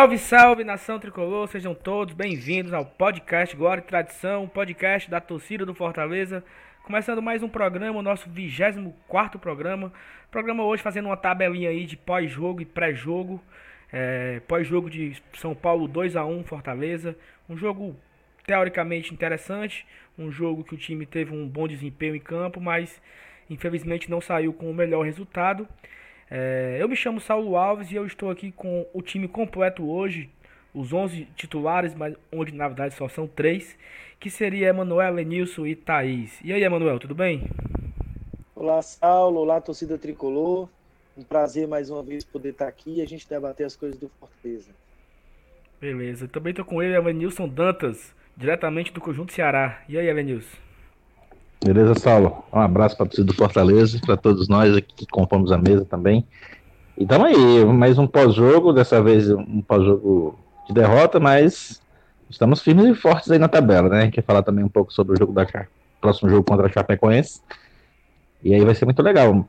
[0.00, 5.66] Salve, salve, nação tricolor, sejam todos bem-vindos ao podcast Glória e Tradição, podcast da torcida
[5.66, 6.42] do Fortaleza.
[6.84, 9.92] Começando mais um programa, o nosso 24 programa.
[10.30, 13.44] Programa hoje fazendo uma tabelinha aí de pós-jogo e pré-jogo.
[13.92, 17.14] É, pós-jogo de São Paulo 2 a 1 Fortaleza.
[17.46, 17.94] Um jogo
[18.46, 23.02] teoricamente interessante, um jogo que o time teve um bom desempenho em campo, mas
[23.50, 25.68] infelizmente não saiu com o melhor resultado.
[26.30, 30.30] É, eu me chamo Saulo Alves e eu estou aqui com o time completo hoje,
[30.72, 33.76] os 11 titulares, mas onde na verdade só são três,
[34.20, 36.38] que seria Emanuel, Lenilson e Thaís.
[36.44, 37.42] E aí, Emanuel, tudo bem?
[38.54, 40.68] Olá, Saulo, olá, torcida tricolor.
[41.16, 44.08] Um prazer mais uma vez poder estar aqui e a gente debater as coisas do
[44.08, 44.70] Fortaleza.
[45.80, 49.82] Beleza, também estou com ele, Elenilson Dantas, diretamente do Conjunto Ceará.
[49.88, 50.69] E aí, Elenilson?
[51.62, 52.42] Beleza, Saulo?
[52.52, 56.24] Um abraço para torcida do Fortaleza, para todos nós aqui que compomos a mesa também.
[56.96, 61.80] E tamo aí, mais um pós-jogo, dessa vez um pós-jogo de derrota, mas
[62.30, 63.98] estamos firmes e fortes aí na tabela, né?
[63.98, 65.46] A gente quer falar também um pouco sobre o jogo da
[66.00, 67.42] próximo jogo contra a Chapecoense.
[68.42, 69.46] E aí vai ser muito legal.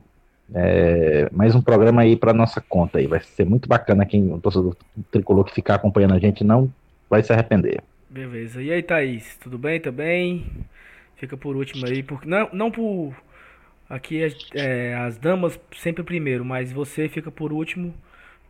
[0.54, 3.08] É, mais um programa aí para nossa conta aí.
[3.08, 4.76] Vai ser muito bacana quem o torcedor
[5.09, 6.70] tricolor que ficar acompanhando a gente não
[7.09, 7.82] vai se arrepender.
[8.09, 8.62] Beleza.
[8.62, 9.38] E aí, Thaís?
[9.42, 10.45] Tudo bem também?
[11.22, 13.14] Fica por último aí, porque não, não por
[13.88, 17.94] aqui é, é, as damas sempre primeiro, mas você fica por último,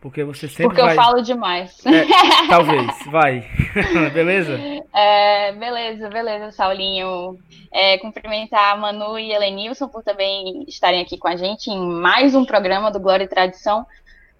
[0.00, 0.92] porque você sempre porque vai...
[0.92, 1.84] eu falo demais.
[1.84, 3.46] É, talvez, vai.
[4.14, 4.58] beleza?
[4.90, 7.38] É, beleza, beleza, Saulinho.
[7.70, 12.34] É, cumprimentar a Manu e Helenilson por também estarem aqui com a gente em mais
[12.34, 13.84] um programa do Glória e Tradição.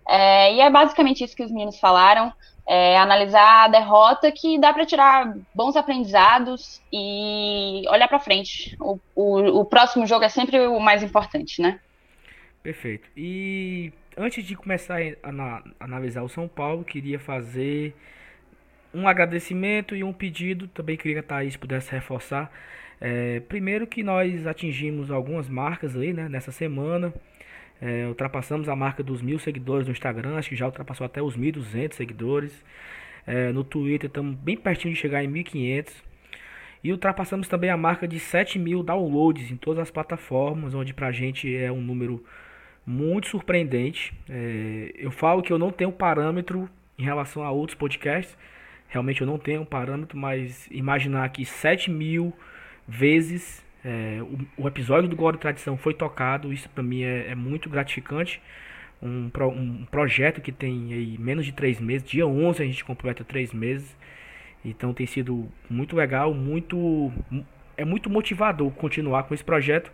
[0.08, 2.32] É, e é basicamente isso que os meninos falaram
[2.66, 8.76] é, analisar a derrota que dá para tirar bons aprendizados e olhar para frente.
[8.80, 11.80] O, o, o, próximo jogo é sempre o mais importante, né?
[12.62, 13.08] Perfeito.
[13.16, 17.94] E antes de começar a, analisar o São Paulo, queria fazer
[18.94, 20.68] um agradecimento e um pedido.
[20.68, 22.50] Também queria que a Thaís pudesse reforçar.
[23.00, 27.12] É, primeiro que nós atingimos algumas marcas aí, né, nessa semana.
[27.84, 31.36] É, ultrapassamos a marca dos mil seguidores no Instagram, acho que já ultrapassou até os
[31.36, 32.64] 1.200 seguidores.
[33.26, 35.92] É, no Twitter estamos bem pertinho de chegar em 1.500.
[36.84, 41.10] E ultrapassamos também a marca de 7 mil downloads em todas as plataformas, onde pra
[41.10, 42.24] gente é um número
[42.86, 44.14] muito surpreendente.
[44.28, 48.38] É, eu falo que eu não tenho parâmetro em relação a outros podcasts.
[48.88, 52.32] Realmente eu não tenho parâmetro, mas imaginar que 7 mil
[52.86, 57.30] vezes é, o, o, episódio do Glória e Tradição foi tocado, isso para mim é,
[57.30, 58.40] é, muito gratificante.
[59.02, 62.84] Um, pro, um projeto que tem aí menos de três meses, dia 11 a gente
[62.84, 63.96] completa três meses,
[64.64, 67.12] então tem sido muito legal, muito
[67.76, 69.92] é muito motivador continuar com esse projeto.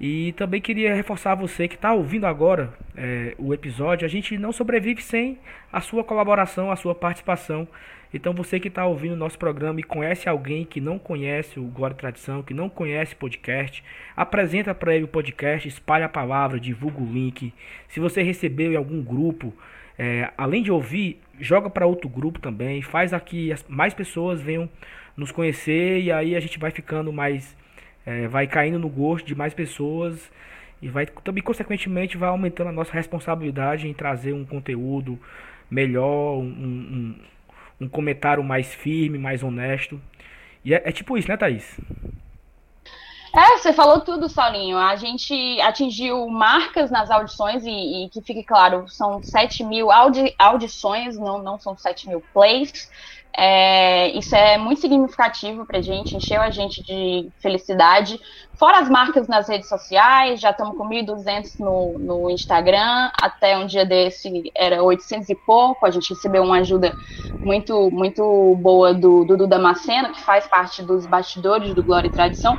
[0.00, 4.04] E também queria reforçar você que está ouvindo agora é, o episódio.
[4.04, 5.38] A gente não sobrevive sem
[5.72, 7.68] a sua colaboração, a sua participação.
[8.12, 11.64] Então você que está ouvindo o nosso programa e conhece alguém que não conhece o
[11.64, 13.82] Glória e Tradição, que não conhece podcast,
[14.16, 17.52] apresenta para ele o podcast, espalha a palavra, divulga o link.
[17.88, 19.52] Se você recebeu em algum grupo,
[19.98, 24.68] é, além de ouvir, joga para outro grupo também, faz aqui mais pessoas venham
[25.16, 27.56] nos conhecer e aí a gente vai ficando mais,
[28.06, 30.30] é, vai caindo no gosto de mais pessoas
[30.82, 35.18] e vai também consequentemente vai aumentando a nossa responsabilidade em trazer um conteúdo
[35.70, 37.14] melhor, um, um
[37.80, 40.00] um comentário mais firme, mais honesto.
[40.64, 41.78] E é, é tipo isso, né, Thaís?
[43.36, 44.78] É, você falou tudo, Saulinho.
[44.78, 50.32] A gente atingiu marcas nas audições e, e que fique claro, são 7 mil audi
[50.38, 52.90] audições, não, não são 7 mil plays.
[53.36, 58.20] É, isso é muito significativo para a gente, encheu a gente de felicidade.
[58.56, 63.66] Fora as marcas nas redes sociais, já estamos com 1.200 no, no Instagram, até um
[63.66, 65.84] dia desse era 800 e pouco.
[65.84, 66.94] A gente recebeu uma ajuda
[67.42, 72.56] muito muito boa do Dudu Damasceno, que faz parte dos bastidores do Glória e Tradição.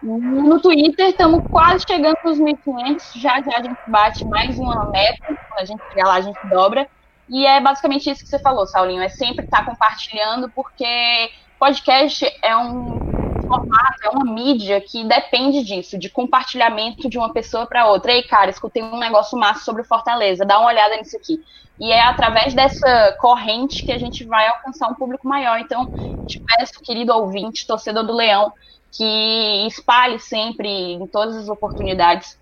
[0.00, 5.36] No Twitter, estamos quase chegando nos 1.500, já já a gente bate mais uma meta,
[5.58, 6.88] a gente chegar lá a gente dobra.
[7.28, 12.26] E é basicamente isso que você falou, Saulinho, é sempre estar tá compartilhando, porque podcast
[12.42, 12.98] é um
[13.46, 18.12] formato, é uma mídia que depende disso, de compartilhamento de uma pessoa para outra.
[18.12, 21.42] Ei, cara, escutei um negócio massa sobre Fortaleza, dá uma olhada nisso aqui.
[21.78, 25.58] E é através dessa corrente que a gente vai alcançar um público maior.
[25.58, 25.86] Então,
[26.26, 28.52] te peço, querido ouvinte, torcedor do Leão,
[28.92, 32.38] que espalhe sempre, em todas as oportunidades,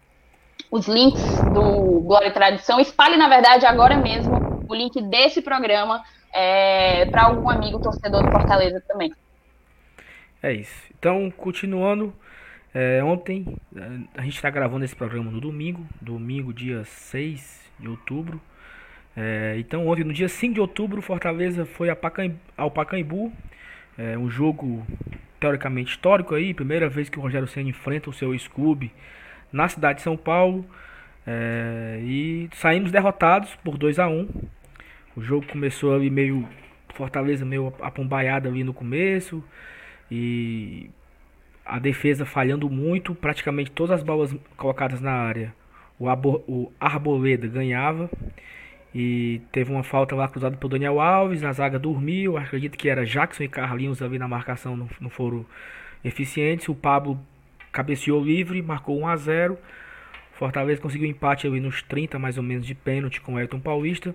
[0.70, 1.22] os links
[1.54, 2.78] do Glória e Tradição.
[2.78, 6.02] Espalhe, na verdade, agora mesmo o link desse programa
[6.32, 9.12] é, para algum amigo torcedor do Fortaleza também.
[10.42, 10.90] É isso.
[10.98, 12.12] Então, continuando,
[12.74, 13.56] é, ontem
[14.16, 18.40] a gente está gravando esse programa no domingo, domingo, dia 6 de outubro.
[19.14, 21.90] É, então ontem, no dia 5 de outubro, Fortaleza foi
[22.56, 23.30] ao Pacaembu,
[23.98, 24.86] é, um jogo
[25.38, 28.90] teoricamente histórico aí, primeira vez que o Rogério Senna enfrenta o seu ex-clube
[29.52, 30.64] na cidade de São Paulo.
[31.26, 34.28] É, e saímos derrotados por 2 a 1
[35.16, 36.48] O jogo começou ali meio.
[36.94, 39.42] Fortaleza meio apombaiada ali no começo.
[40.10, 40.90] E
[41.64, 43.14] a defesa falhando muito.
[43.14, 45.54] Praticamente todas as bolas colocadas na área.
[45.98, 46.06] O,
[46.46, 48.10] o Arboleda ganhava.
[48.94, 51.44] E teve uma falta lá cruzada por Daniel Alves.
[51.44, 52.36] A zaga dormiu.
[52.36, 54.76] Acredito que era Jackson e Carlinhos ali na marcação.
[54.76, 55.46] Não, não foram
[56.04, 56.68] eficientes.
[56.68, 57.18] O Pablo
[57.70, 58.60] cabeceou livre.
[58.60, 59.58] Marcou 1 a 0
[60.32, 64.14] Fortaleza conseguiu empate ali nos 30 mais ou menos de pênalti com o Elton Paulista.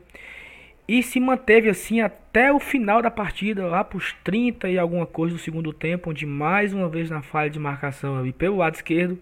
[0.88, 5.06] E se manteve assim até o final da partida, lá para os 30 e alguma
[5.06, 8.76] coisa do segundo tempo, onde mais uma vez na falha de marcação ali pelo lado
[8.76, 9.20] esquerdo,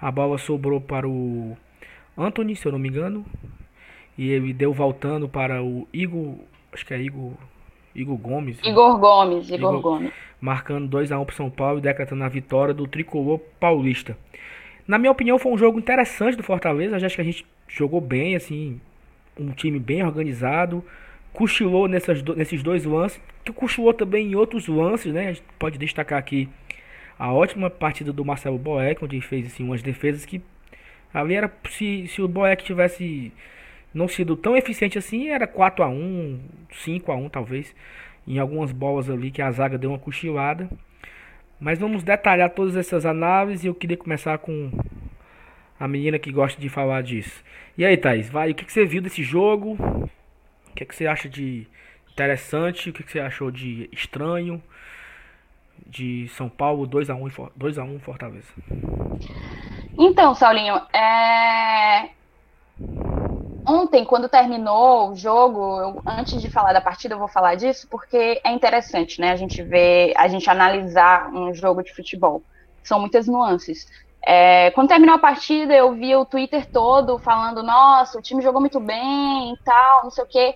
[0.00, 1.56] a bola sobrou para o
[2.16, 3.24] Anthony, se eu não me engano.
[4.16, 6.34] E ele deu voltando para o Igor,
[6.72, 7.32] acho que é Igor,
[7.94, 8.58] Igor Gomes.
[8.64, 10.12] Igor Gomes, Igor, Igor Gomes.
[10.40, 14.18] Marcando 2 a 1 para São Paulo e decretando a vitória do tricolor paulista.
[14.86, 16.96] Na minha opinião, foi um jogo interessante do Fortaleza.
[16.96, 18.80] Acho que a gente jogou bem, assim,
[19.38, 20.84] um time bem organizado.
[21.32, 25.28] Cochilou nessas, nesses dois lances, que cochilou também em outros lances, né?
[25.28, 26.48] A gente pode destacar aqui
[27.18, 30.40] a ótima partida do Marcelo Boeck, onde ele fez assim, umas defesas que
[31.12, 33.32] ali era se, se o Boeck tivesse
[33.92, 36.40] não sido tão eficiente assim, era 4 a 1,
[36.70, 37.74] 5 a 1 talvez,
[38.26, 40.68] em algumas bolas ali que a zaga deu uma cochilada.
[41.58, 44.70] Mas vamos detalhar todas essas análises eu queria começar com
[45.78, 47.42] a menina que gosta de falar disso.
[47.76, 49.76] E aí, Thaís, vai, o que, que você viu desse jogo?
[50.70, 51.66] O que, que você acha de
[52.10, 52.90] interessante?
[52.90, 54.62] O que, que você achou de estranho?
[55.86, 58.52] De São Paulo 2x1 2x1 Fortaleza.
[59.96, 62.10] Então, Saulinho, é
[63.68, 67.86] ontem, quando terminou o jogo, eu, antes de falar da partida, eu vou falar disso,
[67.88, 69.30] porque é interessante, né?
[69.30, 72.42] A gente ver, a gente analisar um jogo de futebol.
[72.82, 73.86] São muitas nuances.
[74.26, 78.60] É, quando terminou a partida, eu vi o Twitter todo falando, nossa, o time jogou
[78.60, 80.54] muito bem e tal, não sei o quê.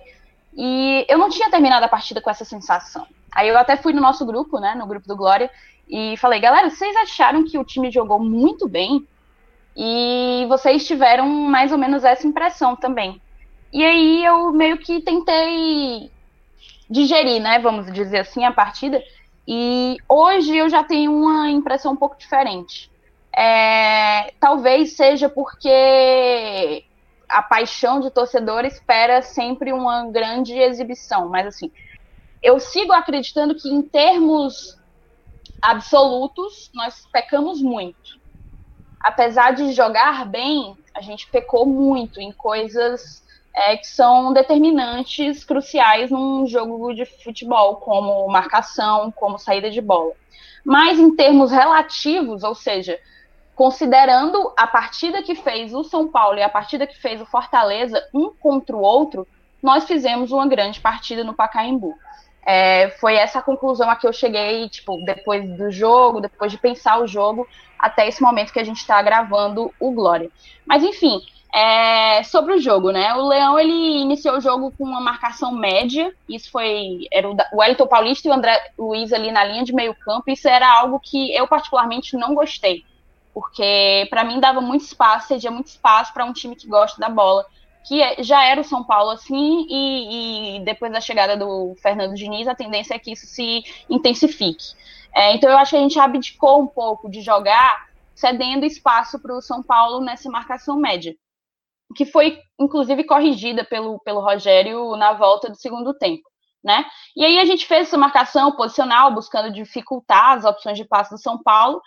[0.55, 3.07] E eu não tinha terminado a partida com essa sensação.
[3.31, 5.49] Aí eu até fui no nosso grupo, né, no grupo do Glória,
[5.89, 9.07] e falei, galera, vocês acharam que o time jogou muito bem?
[9.75, 13.19] E vocês tiveram mais ou menos essa impressão também.
[13.71, 16.11] E aí eu meio que tentei
[16.87, 19.01] digerir, né, vamos dizer assim, a partida.
[19.47, 22.92] E hoje eu já tenho uma impressão um pouco diferente.
[23.35, 26.85] É, talvez seja porque
[27.27, 31.71] a paixão de torcedor espera sempre uma grande exibição, mas assim,
[32.41, 34.77] eu sigo acreditando que em termos
[35.61, 38.21] absolutos nós pecamos muito
[39.03, 43.21] apesar de jogar bem, a gente pecou muito em coisas
[43.53, 50.13] é, que são determinantes, cruciais num jogo de futebol, como marcação, como saída de bola.
[50.63, 52.97] Mas em termos relativos, ou seja,
[53.55, 58.03] considerando a partida que fez o São Paulo e a partida que fez o Fortaleza,
[58.13, 59.27] um contra o outro,
[59.61, 61.95] nós fizemos uma grande partida no Pacaembu.
[62.45, 66.99] É, foi essa conclusão a que eu cheguei, tipo, depois do jogo, depois de pensar
[66.99, 67.47] o jogo,
[67.79, 70.29] até esse momento que a gente está gravando o Glória.
[70.65, 71.21] Mas enfim,
[71.53, 73.13] é, sobre o jogo, né?
[73.13, 76.11] O Leão ele iniciou o jogo com uma marcação média.
[76.27, 79.73] Isso foi era o, o Elton Paulista e o André Luiz ali na linha de
[79.73, 80.31] meio campo.
[80.31, 82.83] Isso era algo que eu particularmente não gostei,
[83.33, 87.09] porque para mim dava muito espaço, cedia muito espaço para um time que gosta da
[87.09, 87.45] bola
[87.83, 92.15] que é, já era o São Paulo assim, e, e, depois da chegada do Fernando
[92.15, 94.73] Diniz, a tendência é que isso se intensifique.
[95.13, 99.35] É, então eu acho que a gente abdicou um pouco de jogar, cedendo espaço para
[99.35, 101.13] o São Paulo nessa marcação média,
[101.95, 106.23] que foi inclusive corrigida pelo, pelo Rogério na volta do segundo tempo.
[106.63, 106.85] Né?
[107.17, 111.21] E aí a gente fez essa marcação posicional, buscando dificultar as opções de passe do
[111.21, 111.81] São Paulo,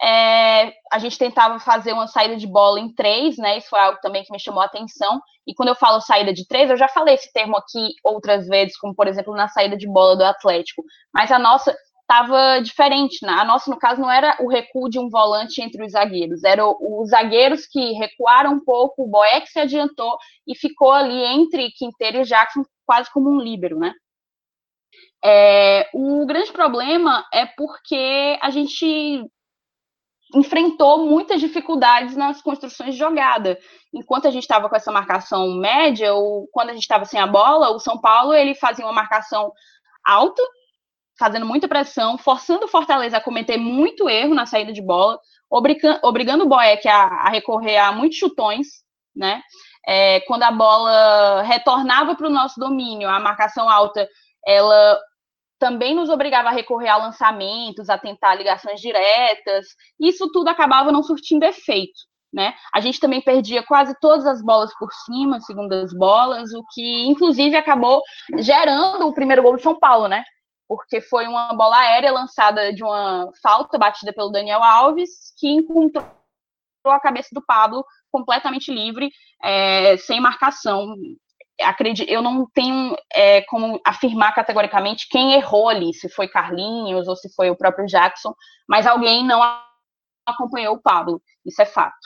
[0.00, 3.58] é, a gente tentava fazer uma saída de bola em três, né?
[3.58, 5.20] Isso foi algo também que me chamou a atenção.
[5.46, 8.78] E quando eu falo saída de três, eu já falei esse termo aqui outras vezes,
[8.78, 10.84] como por exemplo na saída de bola do Atlético.
[11.12, 11.76] Mas a nossa
[12.08, 13.24] estava diferente.
[13.24, 13.32] Né?
[13.32, 16.76] A nossa, no caso, não era o recuo de um volante entre os zagueiros, eram
[16.80, 22.18] os zagueiros que recuaram um pouco, o Boeck se adiantou e ficou ali entre Quinteiro
[22.18, 23.92] e Jackson, quase como um líbero, né?
[25.22, 29.28] É, o grande problema é porque a gente
[30.34, 33.58] enfrentou muitas dificuldades nas construções de jogada.
[33.92, 37.26] Enquanto a gente estava com essa marcação média, ou quando a gente estava sem a
[37.26, 39.52] bola, o São Paulo ele fazia uma marcação
[40.04, 40.42] alta,
[41.18, 45.18] fazendo muita pressão, forçando o Fortaleza a cometer muito erro na saída de bola,
[45.50, 48.66] obrigando, o Boeck a, a recorrer a muitos chutões,
[49.16, 49.42] né?
[49.88, 54.06] é, quando a bola retornava para o nosso domínio, a marcação alta,
[54.46, 55.00] ela
[55.58, 59.66] também nos obrigava a recorrer a lançamentos, a tentar ligações diretas.
[60.00, 61.98] Isso tudo acabava não surtindo efeito.
[62.32, 62.54] Né?
[62.74, 67.56] A gente também perdia quase todas as bolas por cima, segundas bolas, o que inclusive
[67.56, 68.02] acabou
[68.36, 70.22] gerando o primeiro gol de São Paulo, né?
[70.68, 76.04] Porque foi uma bola aérea lançada de uma falta batida pelo Daniel Alves, que encontrou
[76.84, 79.10] a cabeça do Pablo completamente livre,
[79.42, 80.94] é, sem marcação.
[81.62, 87.16] Acredito, eu não tenho é, como afirmar categoricamente quem errou ali, se foi Carlinhos ou
[87.16, 88.32] se foi o próprio Jackson,
[88.68, 89.40] mas alguém não
[90.26, 91.96] acompanhou o Pablo, isso é fato.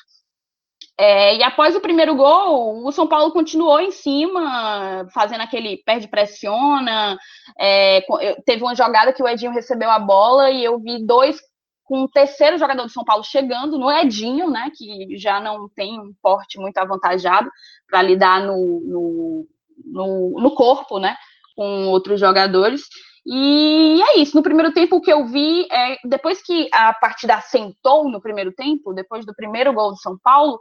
[0.99, 7.19] É, e após o primeiro gol, o São Paulo continuou em cima, fazendo aquele perde-pressiona.
[7.59, 8.05] É,
[8.45, 11.41] teve uma jogada que o Edinho recebeu a bola e eu vi dois
[11.85, 16.01] com o terceiro jogador do São Paulo chegando no Edinho, né, que já não tem
[16.01, 17.51] um porte muito avantajado
[17.89, 19.49] para lidar no, no,
[19.85, 21.17] no, no corpo, né,
[21.57, 22.83] com outros jogadores.
[23.25, 24.37] E é isso.
[24.37, 28.53] No primeiro tempo, o que eu vi é depois que a partida assentou no primeiro
[28.53, 30.59] tempo, depois do primeiro gol do São Paulo,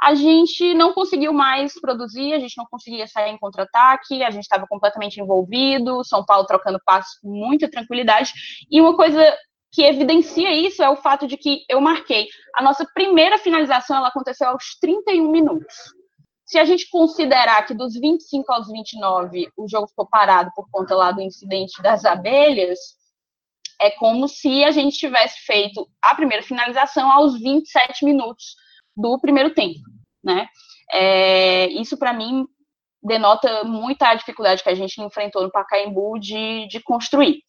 [0.00, 4.44] a gente não conseguiu mais produzir, a gente não conseguia sair em contra-ataque, a gente
[4.44, 8.32] estava completamente envolvido, São Paulo trocando passos com muita tranquilidade.
[8.70, 9.20] E uma coisa
[9.72, 14.08] que evidencia isso é o fato de que eu marquei a nossa primeira finalização, ela
[14.08, 15.74] aconteceu aos 31 minutos.
[16.46, 20.94] Se a gente considerar que dos 25 aos 29 o jogo ficou parado por conta
[20.94, 22.78] lá do incidente das abelhas,
[23.80, 28.56] é como se a gente tivesse feito a primeira finalização aos 27 minutos
[28.96, 29.78] do primeiro tempo,
[30.24, 30.48] né?
[30.90, 32.46] É, isso para mim
[33.02, 37.42] denota muita dificuldade que a gente enfrentou no Pacaembu de, de construir.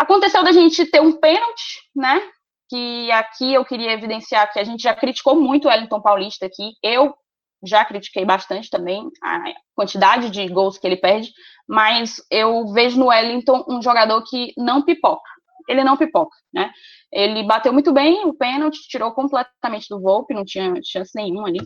[0.00, 2.22] Aconteceu da gente ter um pênalti, né?
[2.70, 6.72] Que aqui eu queria evidenciar que a gente já criticou muito o Wellington Paulista aqui.
[6.82, 7.14] Eu
[7.62, 9.42] já critiquei bastante também a
[9.74, 11.30] quantidade de gols que ele perde,
[11.68, 15.28] mas eu vejo no Wellington um jogador que não pipoca.
[15.68, 16.70] Ele não pipoca, né?
[17.12, 21.60] Ele bateu muito bem o pênalti, tirou completamente do Volpe, não tinha chance nenhuma ali.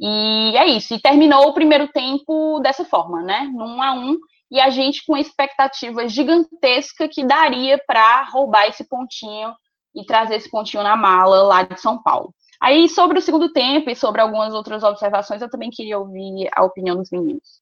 [0.00, 0.94] E é isso.
[0.94, 3.50] E terminou o primeiro tempo dessa forma, né?
[3.52, 4.16] Num a um.
[4.50, 9.52] E a gente com expectativa gigantesca que daria para roubar esse pontinho
[9.94, 12.32] e trazer esse pontinho na mala lá de São Paulo.
[12.60, 16.64] Aí, sobre o segundo tempo e sobre algumas outras observações, eu também queria ouvir a
[16.64, 17.60] opinião dos meninos.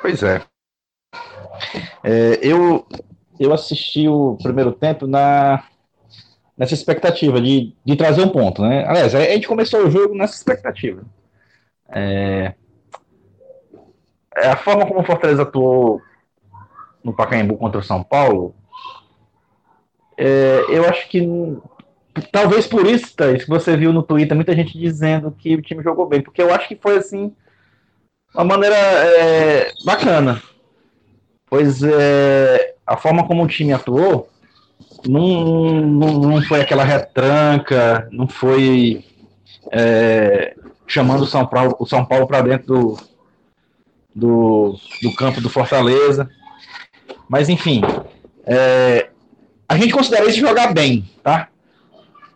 [0.00, 0.42] Pois é.
[2.02, 2.86] é eu,
[3.38, 5.64] eu assisti o primeiro tempo na,
[6.56, 8.84] nessa expectativa de, de trazer um ponto, né?
[8.86, 11.04] Aliás, a gente começou o jogo nessa expectativa.
[11.88, 12.54] É,
[14.36, 16.00] a forma como o Fortaleza atuou
[17.02, 18.54] no Pacaembu contra o São Paulo,
[20.16, 21.26] é, eu acho que
[22.30, 25.82] talvez por isso, Thaís, que você viu no Twitter muita gente dizendo que o time
[25.82, 27.34] jogou bem, porque eu acho que foi assim
[28.34, 30.42] uma maneira é, bacana.
[31.48, 34.28] Pois é, a forma como o time atuou
[35.06, 39.04] não, não, não foi aquela retranca, não foi
[39.72, 40.54] é,
[40.86, 43.09] chamando o São Paulo, o São Paulo para dentro do,
[44.14, 46.28] do, do, campo do Fortaleza.
[47.28, 47.80] Mas enfim,
[48.44, 49.10] é,
[49.68, 51.48] a gente considera isso jogar bem, tá?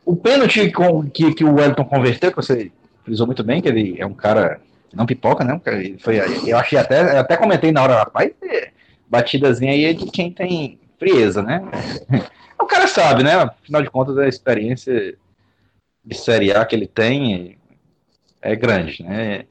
[0.05, 0.71] O pênalti
[1.13, 2.71] que, que o Wellington converteu, que você
[3.05, 4.61] frisou muito bem, que ele é um cara
[4.93, 5.61] não pipoca, né?
[5.99, 8.31] Foi, eu achei até, eu até comentei na hora, rapaz,
[9.09, 11.63] batidazinha aí é de quem tem frieza, né?
[12.57, 13.35] O cara sabe, né?
[13.35, 15.19] Afinal de contas, a experiência
[16.03, 17.59] de Série A que ele tem
[18.41, 19.45] é grande, né?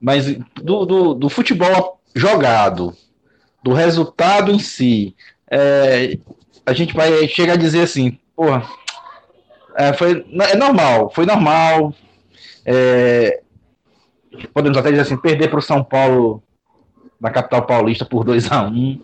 [0.00, 2.96] Mas do, do, do futebol jogado,
[3.62, 5.14] do resultado em si,
[5.50, 6.18] é,
[6.64, 8.66] a gente vai chegar a dizer assim, porra,
[9.76, 11.94] é, foi, é normal, foi normal.
[12.64, 13.42] É,
[14.52, 16.42] podemos até dizer assim, perder para o São Paulo
[17.20, 19.00] na capital paulista por 2 a 1 um.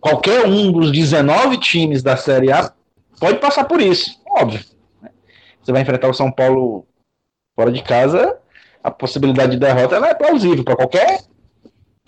[0.00, 2.72] Qualquer um dos 19 times da Série A
[3.18, 4.62] pode passar por isso, óbvio.
[5.62, 6.86] Você vai enfrentar o São Paulo
[7.56, 8.38] fora de casa,
[8.84, 11.22] a possibilidade de derrota é plausível para qualquer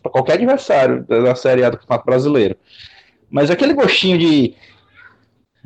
[0.02, 2.56] para qualquer adversário da Série A do Campeonato Brasileiro.
[3.28, 4.54] Mas aquele gostinho de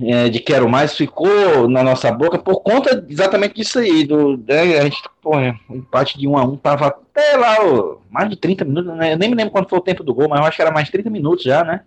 [0.02, 4.06] é, de quero mais ficou na nossa boca por conta exatamente disso aí.
[4.06, 5.32] Do, né, a gente, pô,
[5.68, 9.12] empate de 1 a 1 tava até lá, ó, mais de 30 minutos, né?
[9.12, 10.70] Eu nem me lembro quanto foi o tempo do gol, mas eu acho que era
[10.70, 11.82] mais de 30 minutos já, né?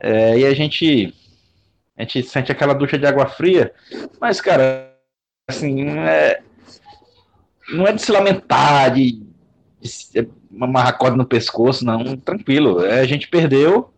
[0.00, 1.14] É, e a gente,
[1.96, 3.72] a gente sente aquela ducha de água fria,
[4.20, 4.92] mas, cara,
[5.48, 6.42] assim, é,
[7.70, 9.22] não é de se lamentar, de,
[9.82, 10.28] de
[10.60, 12.84] amarrar corda no pescoço, não, tranquilo.
[12.84, 13.92] É, a gente perdeu,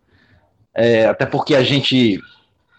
[0.74, 2.20] é, até porque a gente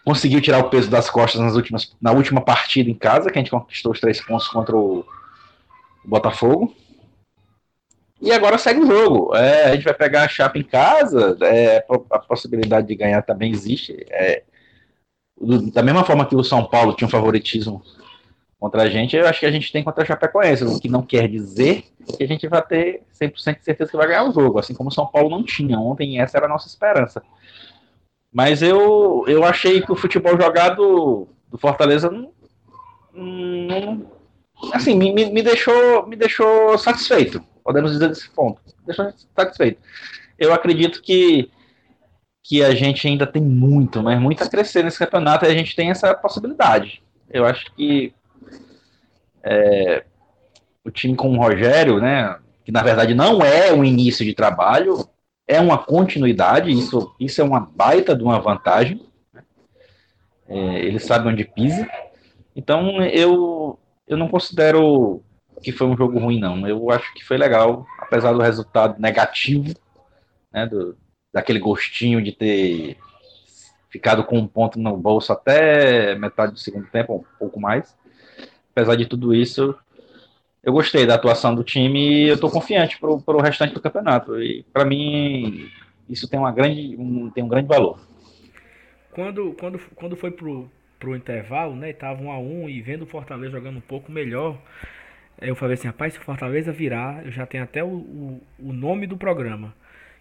[0.03, 3.41] conseguiu tirar o peso das costas nas últimas, na última partida em casa, que a
[3.41, 5.05] gente conquistou os três pontos contra o,
[6.03, 6.75] o Botafogo.
[8.21, 9.36] E agora segue o jogo.
[9.36, 11.38] É, a gente vai pegar a chapa em casa.
[11.41, 14.05] É, a possibilidade de ganhar também existe.
[14.12, 14.43] É,
[15.74, 17.81] da mesma forma que o São Paulo tinha um favoritismo
[18.61, 21.01] contra a gente, eu acho que a gente tem contra a Chapecoense, o que não
[21.01, 21.83] quer dizer
[22.15, 24.89] que a gente vai ter 100% de certeza que vai ganhar o jogo, assim como
[24.89, 27.23] o São Paulo não tinha ontem, essa era a nossa esperança.
[28.31, 32.31] Mas eu, eu achei que o futebol jogado do Fortaleza não,
[33.15, 34.05] não
[34.73, 39.81] assim, me, me, deixou, me deixou satisfeito, podemos dizer desse ponto, deixou satisfeito.
[40.37, 41.49] Eu acredito que
[42.43, 45.75] que a gente ainda tem muito, mas muito a crescer nesse campeonato e a gente
[45.75, 47.03] tem essa possibilidade.
[47.29, 48.13] Eu acho que
[49.43, 50.03] é,
[50.83, 55.07] o time com o Rogério, né, que na verdade não é um início de trabalho,
[55.48, 59.05] é uma continuidade, isso, isso é uma baita de uma vantagem.
[59.33, 59.43] Né?
[60.48, 61.88] É, ele sabe onde pisa.
[62.55, 65.21] Então eu, eu não considero
[65.62, 66.67] que foi um jogo ruim, não.
[66.67, 69.74] Eu acho que foi legal, apesar do resultado negativo,
[70.51, 70.98] né, do,
[71.33, 72.98] daquele gostinho de ter
[73.89, 77.95] ficado com um ponto no bolso até metade do segundo tempo, um pouco mais
[78.71, 79.75] apesar de tudo isso,
[80.63, 84.41] eu gostei da atuação do time e eu estou confiante para o restante do campeonato.
[84.41, 85.69] E para mim,
[86.09, 87.99] isso tem, uma grande, um, tem um grande valor.
[89.11, 91.91] Quando, quando, quando foi pro, pro intervalo, né?
[91.93, 94.57] Tava um a um e vendo o Fortaleza jogando um pouco melhor.
[95.41, 98.71] Eu falei assim, rapaz, se o Fortaleza virar, eu já tenho até o, o, o
[98.71, 99.73] nome do programa.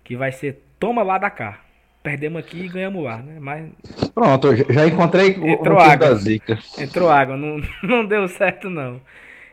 [0.03, 1.61] Que vai ser Toma lá da cá
[2.03, 3.39] perdemos aqui e ganhamos lá, né?
[3.41, 3.71] Mas.
[4.15, 6.09] Pronto, já encontrei Entrou o água.
[6.09, 6.59] da zica.
[6.79, 9.01] Entrou água, não, não deu certo não.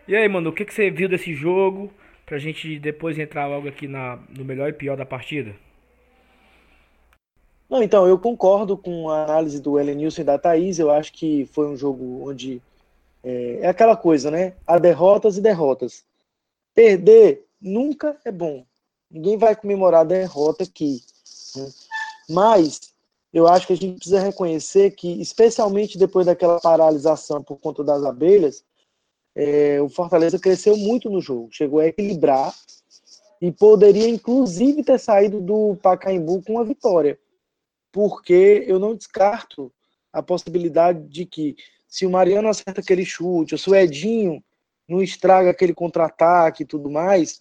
[0.08, 1.92] E aí, mano, o que, que você viu desse jogo?
[2.26, 5.56] Pra gente depois entrar logo aqui na, no melhor e pior da partida?
[7.70, 10.80] Não, então, eu concordo com a análise do Elenilson e da Thaís.
[10.80, 12.62] Eu acho que foi um jogo onde.
[13.24, 14.54] É, é aquela coisa, né?
[14.66, 16.06] Há derrotas e derrotas.
[16.74, 18.66] Perder nunca é bom.
[19.12, 21.02] Ninguém vai comemorar a derrota aqui.
[21.56, 21.70] Né?
[22.30, 22.80] Mas
[23.34, 28.04] eu acho que a gente precisa reconhecer que, especialmente depois daquela paralisação por conta das
[28.04, 28.64] abelhas,
[29.36, 32.54] é, o Fortaleza cresceu muito no jogo, chegou a equilibrar
[33.40, 37.20] e poderia, inclusive, ter saído do Pacaembu com uma vitória,
[37.92, 39.72] porque eu não descarto
[40.12, 41.56] a possibilidade de que,
[41.88, 44.44] se o Mariano acerta aquele chute, ou se o Edinho
[44.88, 47.40] não estraga aquele contra-ataque e tudo mais,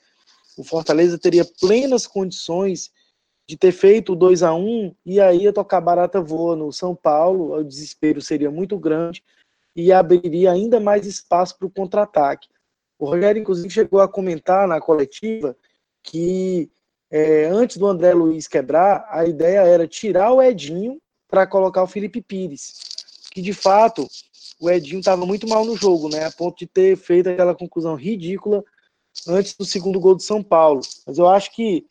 [0.59, 2.91] o Fortaleza teria plenas condições
[3.49, 6.95] de ter feito o 2 a 1 e aí ia tocar barata voa no São
[6.95, 9.23] Paulo, o desespero seria muito grande
[9.75, 12.49] e abriria ainda mais espaço para o contra-ataque.
[12.99, 15.57] O Rogério, inclusive, chegou a comentar na coletiva
[16.03, 16.71] que
[17.11, 21.87] é, antes do André Luiz quebrar, a ideia era tirar o Edinho para colocar o
[21.87, 22.73] Felipe Pires,
[23.31, 24.09] que de fato
[24.61, 27.95] o Edinho estava muito mal no jogo, né, a ponto de ter feito aquela conclusão
[27.95, 28.65] ridícula
[29.29, 30.81] antes do segundo gol do São Paulo.
[31.07, 31.87] Mas eu acho que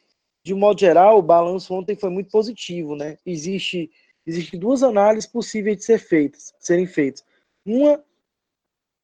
[0.46, 3.18] de modo geral, o balanço ontem foi muito positivo, né?
[3.26, 3.90] Existe,
[4.28, 7.26] existe duas análises possíveis de ser feitas, serem feitas.
[7.66, 8.00] Uma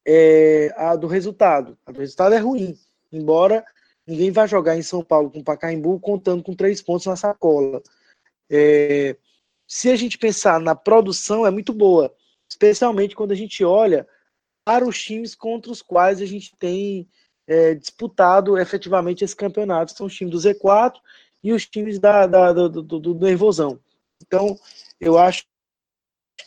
[0.06, 1.76] é a do resultado.
[1.84, 2.78] A do resultado é ruim,
[3.10, 3.64] embora
[4.06, 7.82] ninguém vá jogar em São Paulo com Pacaembu contando com três pontos na sacola.
[8.48, 9.16] É,
[9.66, 12.14] se a gente pensar na produção, é muito boa,
[12.48, 14.06] especialmente quando a gente olha
[14.64, 17.08] para os times contra os quais a gente tem
[17.48, 19.90] é, disputado efetivamente esse campeonato.
[19.90, 21.00] São os times do Z4
[21.42, 23.78] e os times da, da do, do, do nervosão.
[24.22, 24.58] Então,
[25.00, 25.44] eu acho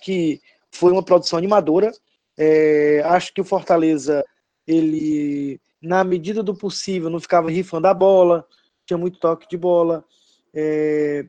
[0.01, 1.91] que foi uma produção animadora.
[2.37, 4.23] É, acho que o Fortaleza,
[4.65, 8.47] ele, na medida do possível, não ficava rifando a bola,
[8.85, 10.05] tinha muito toque de bola.
[10.53, 11.25] É,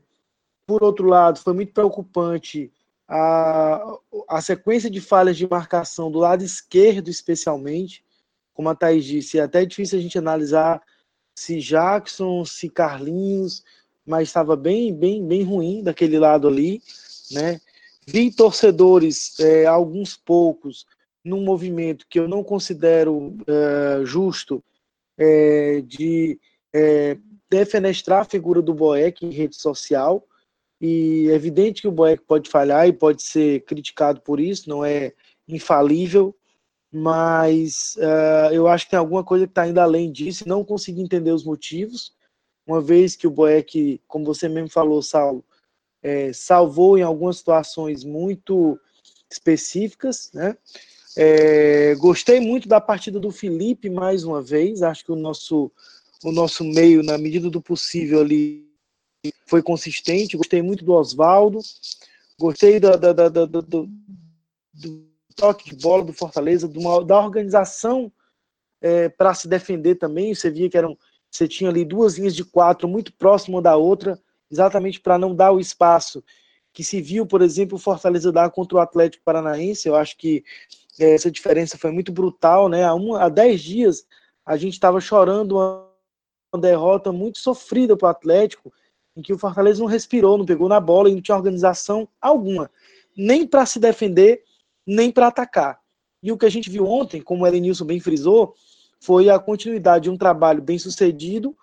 [0.65, 2.71] por outro lado, foi muito preocupante
[3.07, 8.03] a, a sequência de falhas de marcação do lado esquerdo, especialmente.
[8.53, 10.81] Como a Thaís disse, é até difícil a gente analisar
[11.37, 13.63] se Jackson, se Carlinhos,
[14.03, 16.81] mas estava bem, bem, bem ruim daquele lado ali,
[17.31, 17.61] né?
[18.07, 20.87] Vi torcedores, é, alguns poucos,
[21.23, 24.63] num movimento que eu não considero é, justo
[25.15, 26.39] é, de
[26.73, 30.27] é, defenestrar a figura do Boeck em rede social.
[30.81, 34.83] E é evidente que o Boeck pode falhar e pode ser criticado por isso, não
[34.83, 35.13] é
[35.47, 36.35] infalível,
[36.97, 41.01] mas uh, eu acho que tem alguma coisa que está indo além disso, não consegui
[41.01, 42.11] entender os motivos,
[42.65, 45.45] uma vez que o Boeck, como você mesmo falou, Saulo,
[46.01, 48.79] é, salvou em algumas situações muito
[49.29, 50.57] específicas, né?
[51.15, 55.71] É, gostei muito da partida do Felipe mais uma vez, acho que o nosso,
[56.23, 58.67] o nosso meio, na medida do possível ali,
[59.45, 61.59] foi consistente, gostei muito do Oswaldo,
[62.39, 63.61] gostei da, da, da, do,
[64.73, 65.06] do
[65.37, 68.11] toque de bola do Fortaleza, uma, da organização
[68.81, 70.35] é, para se defender também.
[70.35, 70.97] Você via que eram,
[71.29, 74.19] você tinha ali duas linhas de quatro muito próximas da outra,
[74.51, 76.23] exatamente para não dar o espaço
[76.73, 79.87] que se viu, por exemplo, o Fortaleza dar contra o Atlético Paranaense.
[79.87, 80.43] Eu acho que
[80.99, 82.83] é, essa diferença foi muito brutal, né?
[82.83, 84.05] Há, um, há dez dias
[84.45, 85.87] a gente estava chorando uma,
[86.53, 88.73] uma derrota muito sofrida para o Atlético,
[89.15, 92.69] em que o Fortaleza não respirou, não pegou na bola e não tinha organização alguma,
[93.15, 94.43] nem para se defender,
[94.87, 95.79] nem para atacar.
[96.23, 98.55] E o que a gente viu ontem, como o Elenilson bem frisou,
[98.99, 101.55] foi a continuidade de um trabalho bem sucedido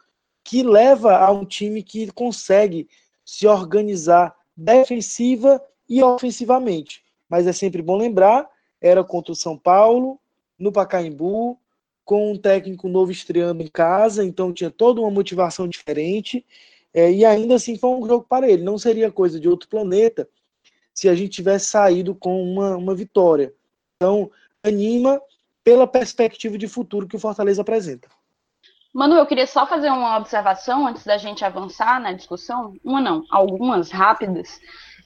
[0.45, 2.87] que leva a um time que consegue
[3.25, 7.03] se organizar defensiva e ofensivamente.
[7.29, 8.49] Mas é sempre bom lembrar,
[8.81, 10.21] era contra o São Paulo,
[10.59, 11.59] no Pacaembu,
[12.05, 16.45] com um técnico novo estreando em casa, então tinha toda uma motivação diferente,
[16.93, 18.63] é, e ainda assim foi um jogo para ele.
[18.63, 20.29] Não seria coisa de outro planeta
[20.95, 23.53] se a gente tivesse saído com uma, uma vitória.
[23.97, 24.31] Então,
[24.63, 25.21] anima
[25.65, 28.09] pela perspectiva de futuro que o Fortaleza apresenta.
[28.95, 32.75] Manu, eu queria só fazer uma observação antes da gente avançar na discussão.
[32.85, 34.61] Uma não, algumas rápidas.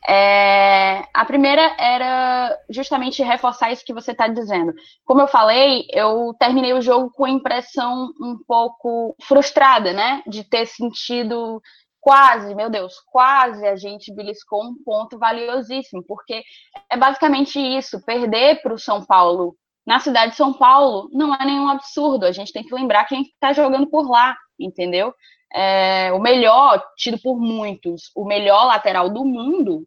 [0.06, 4.74] É, a primeira era justamente reforçar isso que você está dizendo.
[5.06, 10.22] Como eu falei, eu terminei o jogo com a impressão um pouco frustrada, né?
[10.26, 11.62] De ter sentido
[12.00, 16.42] quase, meu Deus, quase a gente beliscou um ponto valiosíssimo, porque
[16.90, 19.56] é basicamente isso: perder para o São Paulo
[19.86, 22.26] na cidade de São Paulo não é nenhum absurdo.
[22.26, 25.14] A gente tem que lembrar quem está jogando por lá, entendeu?
[25.50, 29.86] É, o melhor, tido por muitos, o melhor lateral do mundo,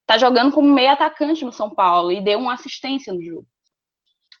[0.00, 3.46] está jogando como meio atacante no São Paulo e deu uma assistência no jogo.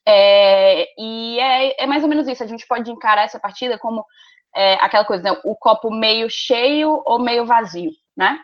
[0.06, 2.42] É, e é, é, mais ou menos isso.
[2.42, 4.04] A gente pode encarar essa partida como
[4.54, 5.40] é, aquela coisa, né?
[5.44, 8.38] o copo meio cheio ou meio vazio, né?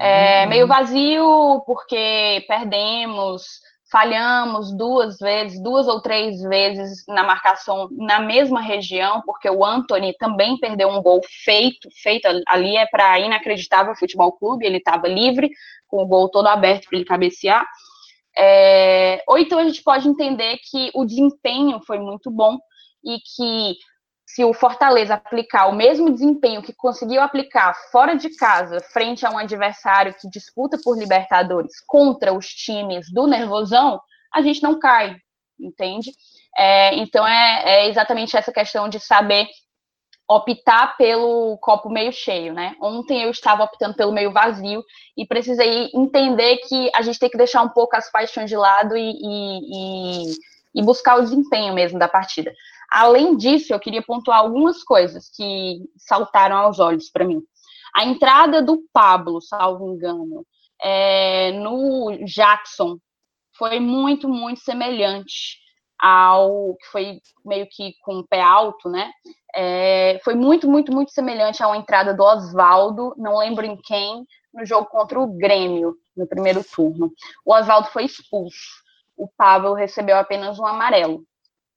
[0.00, 0.48] É, uhum.
[0.50, 3.44] meio vazio porque perdemos
[3.90, 10.12] falhamos duas vezes, duas ou três vezes na marcação na mesma região, porque o Anthony
[10.18, 15.50] também perdeu um gol feito, feito ali é para inacreditável futebol clube, ele estava livre,
[15.86, 17.64] com o gol todo aberto para ele cabecear.
[18.36, 22.58] É, ou então a gente pode entender que o desempenho foi muito bom
[23.04, 23.76] e que
[24.36, 29.30] se o Fortaleza aplicar o mesmo desempenho que conseguiu aplicar fora de casa, frente a
[29.30, 33.98] um adversário que disputa por Libertadores contra os times do Nervosão,
[34.30, 35.16] a gente não cai,
[35.58, 36.12] entende?
[36.54, 39.48] É, então é, é, exatamente essa questão de saber
[40.28, 42.76] optar pelo copo meio cheio, né?
[42.78, 44.84] Ontem eu estava optando pelo meio vazio
[45.16, 48.98] e precisei entender que a gente tem que deixar um pouco as paixões de lado
[48.98, 50.34] e, e, e,
[50.74, 52.52] e buscar o desempenho mesmo da partida.
[52.90, 57.42] Além disso, eu queria pontuar algumas coisas que saltaram aos olhos para mim.
[57.94, 60.44] A entrada do Pablo, salvo engano,
[60.82, 62.98] é, no Jackson
[63.56, 65.58] foi muito, muito semelhante
[65.98, 69.10] ao que foi meio que com o pé alto, né?
[69.54, 74.66] É, foi muito, muito, muito semelhante à entrada do Oswaldo, não lembro em quem, no
[74.66, 77.10] jogo contra o Grêmio, no primeiro turno.
[77.44, 78.84] O Oswaldo foi expulso.
[79.16, 81.24] O Pablo recebeu apenas um amarelo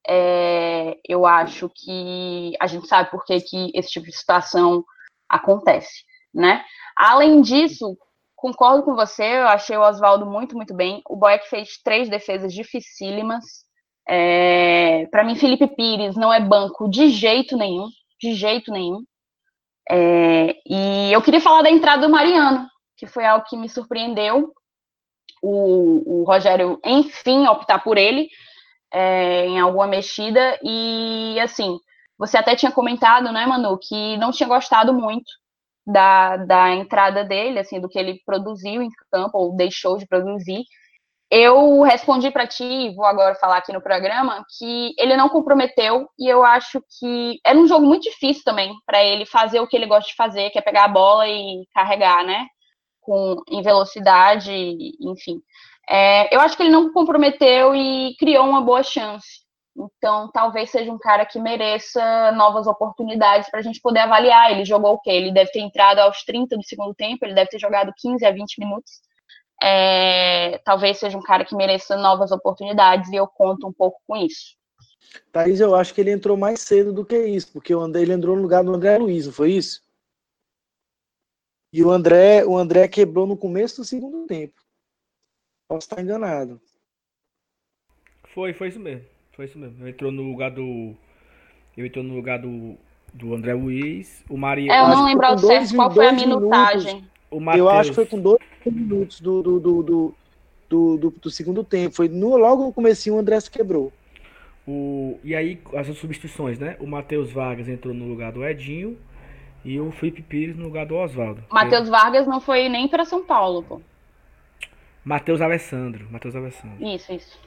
[0.09, 4.83] é, eu acho que a gente sabe por que, que esse tipo de situação
[5.29, 6.65] acontece, né?
[6.97, 7.95] Além disso,
[8.35, 11.03] concordo com você, eu achei o Oswaldo muito, muito bem.
[11.07, 13.45] O Boeck fez três defesas dificílimas.
[14.07, 17.87] É, Para mim, Felipe Pires não é banco de jeito nenhum,
[18.19, 19.03] de jeito nenhum.
[19.91, 22.67] É, e eu queria falar da entrada do Mariano,
[22.97, 24.51] que foi algo que me surpreendeu.
[25.41, 28.27] O, o Rogério, enfim, optar por ele,
[28.93, 30.59] é, em alguma mexida.
[30.63, 31.77] E assim,
[32.17, 35.31] você até tinha comentado, né, Manu, que não tinha gostado muito
[35.87, 40.63] da, da entrada dele, assim, do que ele produziu em campo, ou deixou de produzir.
[41.31, 46.27] Eu respondi para ti, vou agora falar aqui no programa, que ele não comprometeu e
[46.27, 49.85] eu acho que era um jogo muito difícil também para ele fazer o que ele
[49.85, 52.47] gosta de fazer, que é pegar a bola e carregar, né?
[53.01, 54.51] Com, em velocidade,
[54.99, 55.39] enfim.
[55.89, 59.39] É, eu acho que ele não comprometeu e criou uma boa chance.
[59.75, 64.51] Então, talvez seja um cara que mereça novas oportunidades para a gente poder avaliar.
[64.51, 65.09] Ele jogou o quê?
[65.09, 68.31] Ele deve ter entrado aos 30 do segundo tempo, ele deve ter jogado 15 a
[68.31, 68.91] 20 minutos.
[69.61, 74.15] É, talvez seja um cara que mereça novas oportunidades e eu conto um pouco com
[74.15, 74.57] isso.
[75.31, 78.13] Thaís, eu acho que ele entrou mais cedo do que isso, porque o André, ele
[78.13, 79.81] entrou no lugar do André Luiz, não foi isso?
[81.73, 84.58] E o André, o André quebrou no começo do segundo tempo.
[85.69, 86.59] Posso estar enganado.
[88.33, 89.05] Foi, foi isso mesmo.
[89.33, 89.83] Foi isso mesmo.
[89.83, 90.95] Ele entrou no lugar do.
[91.77, 92.75] Ele entrou no lugar do,
[93.13, 94.25] do André Luiz.
[94.27, 94.73] O Maria.
[94.73, 97.07] É, eu não lembro ao certo qual foi a minutagem.
[97.31, 100.15] Minutos, eu acho que foi com dois minutos do, do, do, do,
[100.67, 101.95] do, do, do segundo tempo.
[101.95, 103.93] Foi no, logo no começo o André se quebrou.
[104.67, 106.77] O, e aí as substituições, né?
[106.79, 108.97] O Matheus Vargas entrou no lugar do Edinho
[109.63, 111.43] e o Felipe Pires no lugar do Oswaldo.
[111.51, 113.79] Matheus Vargas não foi nem para São Paulo, pô.
[115.03, 116.07] Matheus Alessandro.
[116.11, 116.85] Matheus Alessandro.
[116.85, 117.39] Isso, isso.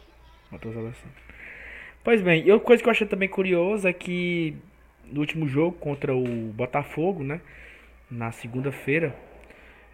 [0.50, 1.16] Matheus Alessandro.
[2.04, 4.56] Pois bem, e outra coisa que eu achei também curiosa é que
[5.10, 7.40] no último jogo contra o Botafogo, né?
[8.10, 9.14] Na segunda-feira,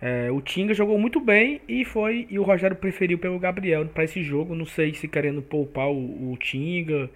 [0.01, 4.05] é, o Tinga jogou muito bem e foi e o Rogério preferiu pelo Gabriel para
[4.05, 4.55] esse jogo.
[4.55, 7.11] Não sei se querendo poupar o, o Tinga,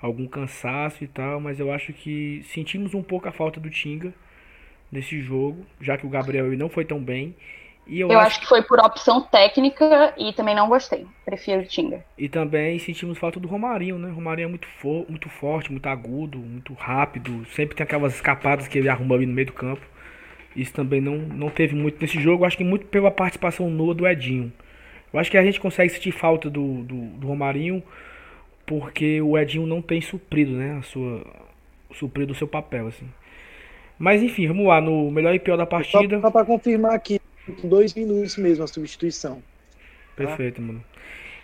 [0.00, 4.12] algum cansaço e tal, mas eu acho que sentimos um pouco a falta do Tinga
[4.90, 7.34] nesse jogo, já que o Gabriel não foi tão bem.
[7.86, 8.28] E eu, eu acho...
[8.28, 8.40] acho...
[8.40, 11.06] que foi por opção técnica e também não gostei.
[11.24, 12.04] Prefiro o Tinga.
[12.16, 14.08] E também sentimos falta do Romarinho, né?
[14.08, 17.44] O Romarinho é muito, fo muito forte, muito agudo, muito rápido.
[17.54, 19.82] Sempre tem aquelas escapadas que ele arruma ali no meio do campo.
[20.54, 22.44] Isso também não, não teve muito nesse jogo.
[22.44, 24.52] Acho que muito pela participação nua do Edinho.
[25.12, 27.82] Eu acho que a gente consegue sentir falta do, do, do Romarinho
[28.64, 30.76] porque o Edinho não tem suprido, né?
[30.78, 31.26] A sua,
[31.94, 33.06] suprido o seu papel, assim.
[33.98, 36.16] Mas enfim, vamos lá no melhor e pior da partida.
[36.16, 37.20] Só, só para confirmar aqui,
[37.64, 39.42] dois minutos mesmo a substituição.
[40.16, 40.62] Perfeito, tá?
[40.62, 40.84] mano.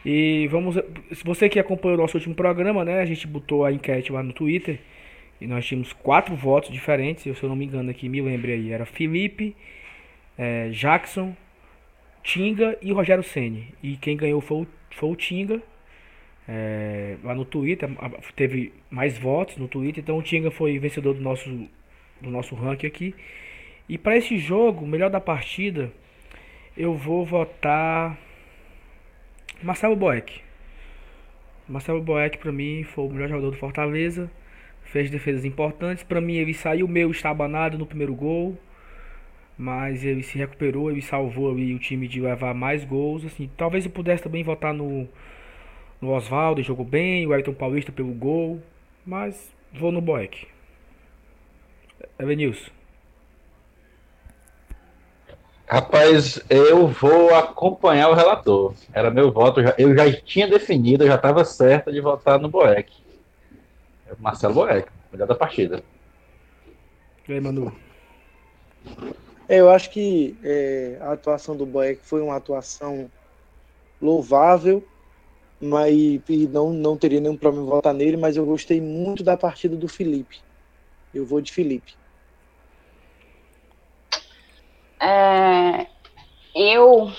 [0.05, 0.77] E vamos.
[1.13, 3.01] Se você que acompanhou o nosso último programa, né?
[3.01, 4.79] A gente botou a enquete lá no Twitter.
[5.41, 7.23] E nós tínhamos quatro votos diferentes.
[7.23, 8.73] Se eu não me engano aqui, me lembre aí.
[8.73, 9.57] Era Felipe,
[10.37, 11.37] é, Jackson,
[12.23, 13.75] Tinga e Rogério Ceni.
[13.83, 15.63] E quem ganhou foi o, foi o Tinga.
[16.49, 17.89] É, lá no Twitter.
[18.35, 20.03] Teve mais votos no Twitter.
[20.03, 21.49] Então o Tinga foi vencedor do nosso,
[22.21, 23.15] do nosso ranking aqui.
[23.89, 25.91] E para esse jogo, melhor da partida,
[26.77, 28.19] eu vou votar
[29.63, 30.41] Marcelo Boeck.
[31.69, 34.31] Marcelo Boeck para mim foi o melhor jogador do Fortaleza
[34.89, 36.03] fez defesas importantes.
[36.03, 38.59] Para mim, ele saiu meio estabanado no primeiro gol,
[39.57, 43.25] mas ele se recuperou, ele salvou ali o time de levar mais gols.
[43.25, 45.09] Assim, talvez eu pudesse também votar no,
[46.01, 48.63] no Oswaldo, jogou bem, o Ayrton Paulista pelo gol,
[49.07, 50.47] mas vou no Boeck.
[52.19, 52.78] Evanilson.
[55.71, 58.75] Rapaz, eu vou acompanhar o relator.
[58.91, 62.91] Era meu voto, eu já tinha definido, eu já estava certo de votar no Boeck.
[64.19, 65.85] Marcelo Boeck, melhor da partida.
[67.29, 67.71] E aí, Manu?
[69.47, 73.11] É, eu acho que é, a atuação do Boeck foi uma atuação
[74.01, 74.83] louvável,
[75.61, 79.37] mas e não, não teria nenhum problema em votar nele, mas eu gostei muito da
[79.37, 80.39] partida do Felipe.
[81.13, 81.93] Eu vou de Felipe.
[85.01, 85.87] É,
[86.69, 87.11] eu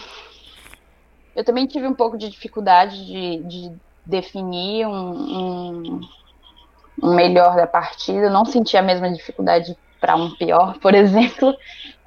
[1.36, 3.72] eu também tive um pouco de dificuldade de, de
[4.06, 6.02] definir um, um,
[7.02, 11.56] um melhor da partida, não senti a mesma dificuldade para um pior, por exemplo.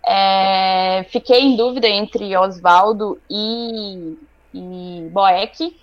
[0.04, 4.18] É, fiquei em dúvida entre Oswaldo e,
[4.52, 5.76] e Boeck.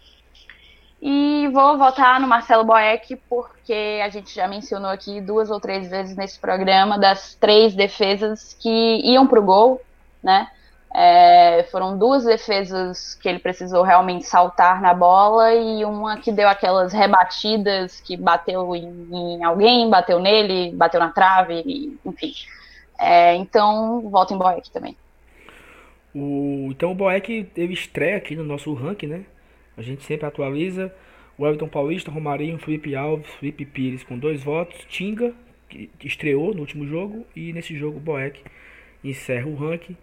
[1.02, 5.90] E vou votar no Marcelo Boeck, porque a gente já mencionou aqui duas ou três
[5.90, 9.82] vezes nesse programa das três defesas que iam para o gol,
[10.22, 10.50] né?
[10.94, 16.50] É, foram duas defesas que ele precisou realmente saltar na bola e uma que deu
[16.50, 22.34] aquelas rebatidas que bateu em, em alguém, bateu nele, bateu na trave, enfim.
[23.00, 24.98] É, então, volta em Boeck também.
[26.14, 29.26] O, então o Boeck teve estreia aqui no nosso ranking, né?
[29.78, 30.94] A gente sempre atualiza.
[31.38, 34.84] O Everton Paulista, Romarinho, Felipe Alves, Felipe Pires com dois votos.
[34.90, 35.34] Tinga,
[35.70, 37.26] que estreou no último jogo.
[37.36, 38.44] E nesse jogo o Boeck
[39.04, 39.96] encerra o ranking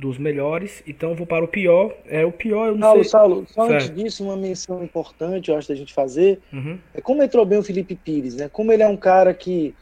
[0.00, 0.82] dos melhores.
[0.86, 1.94] Então vou para o pior.
[2.06, 3.10] É o pior, eu não Saulo, sei.
[3.10, 3.74] Saulo, só certo.
[3.74, 6.40] antes disso, uma menção importante, eu acho da gente fazer.
[6.52, 6.78] Uhum.
[6.94, 8.48] É como entrou bem o Felipe Pires, né?
[8.50, 9.74] Como ele é um cara que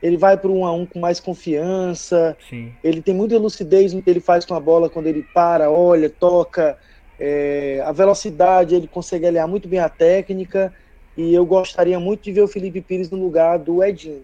[0.00, 2.36] ele vai para um a um com mais confiança.
[2.48, 2.72] Sim.
[2.84, 6.08] Ele tem muita lucidez no que ele faz com a bola quando ele para, olha,
[6.08, 6.78] toca.
[7.18, 10.72] É, a velocidade, ele consegue aliar muito bem a técnica.
[11.16, 14.22] E eu gostaria muito de ver o Felipe Pires no lugar do Edinho.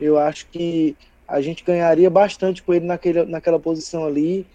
[0.00, 0.96] Eu acho que
[1.26, 4.46] a gente ganharia bastante com ele naquele, naquela posição ali.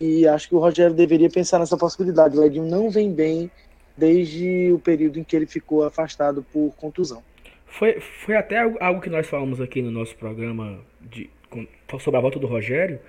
[0.00, 2.38] E acho que o Rogério deveria pensar nessa possibilidade.
[2.38, 3.50] O Edinho não vem bem
[3.96, 7.22] desde o período em que ele ficou afastado por contusão.
[7.66, 11.30] Foi, foi até algo que nós falamos aqui no nosso programa de,
[11.98, 13.00] sobre a volta do Rogério,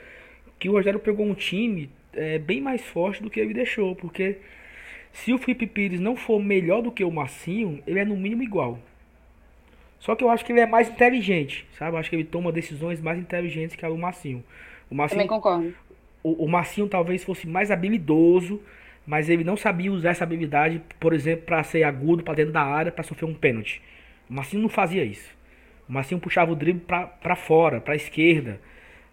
[0.58, 4.38] que o Rogério pegou um time é, bem mais forte do que ele deixou, porque
[5.12, 8.44] se o Felipe Pires não for melhor do que o Massinho, ele é no mínimo
[8.44, 8.80] igual.
[10.00, 11.96] Só que eu acho que ele é mais inteligente, sabe?
[11.96, 14.44] Eu acho que ele toma decisões mais inteligentes que o Massinho.
[14.90, 15.74] O Massinho Também concordo
[16.28, 18.62] o, o Marcinho talvez fosse mais habilidoso,
[19.06, 22.62] mas ele não sabia usar essa habilidade, por exemplo, para ser agudo para dentro da
[22.62, 23.82] área para sofrer um pênalti.
[24.30, 25.30] O Marcinho não fazia isso.
[25.88, 28.60] O Marcinho puxava o drible para fora, para a esquerda.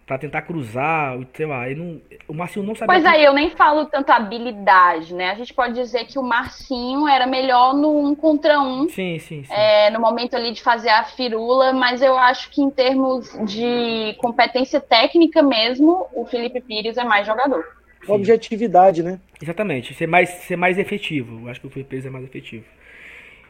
[0.05, 2.93] Para tentar cruzar, sei lá, não, o Marcinho não sabia.
[2.93, 5.31] Pois aí, eu nem falo tanto habilidade, né?
[5.31, 8.87] A gente pode dizer que o Marcinho era melhor no um contra um.
[8.87, 9.51] Sim, sim, sim.
[9.51, 14.15] É, no momento ali de fazer a firula, mas eu acho que em termos de
[14.19, 17.65] competência técnica mesmo, o Felipe Pires é mais jogador.
[18.05, 18.11] Sim.
[18.11, 19.19] Objetividade, né?
[19.41, 21.41] Exatamente, ser mais, ser mais efetivo.
[21.41, 22.65] Eu acho que o Felipe Pires é mais efetivo.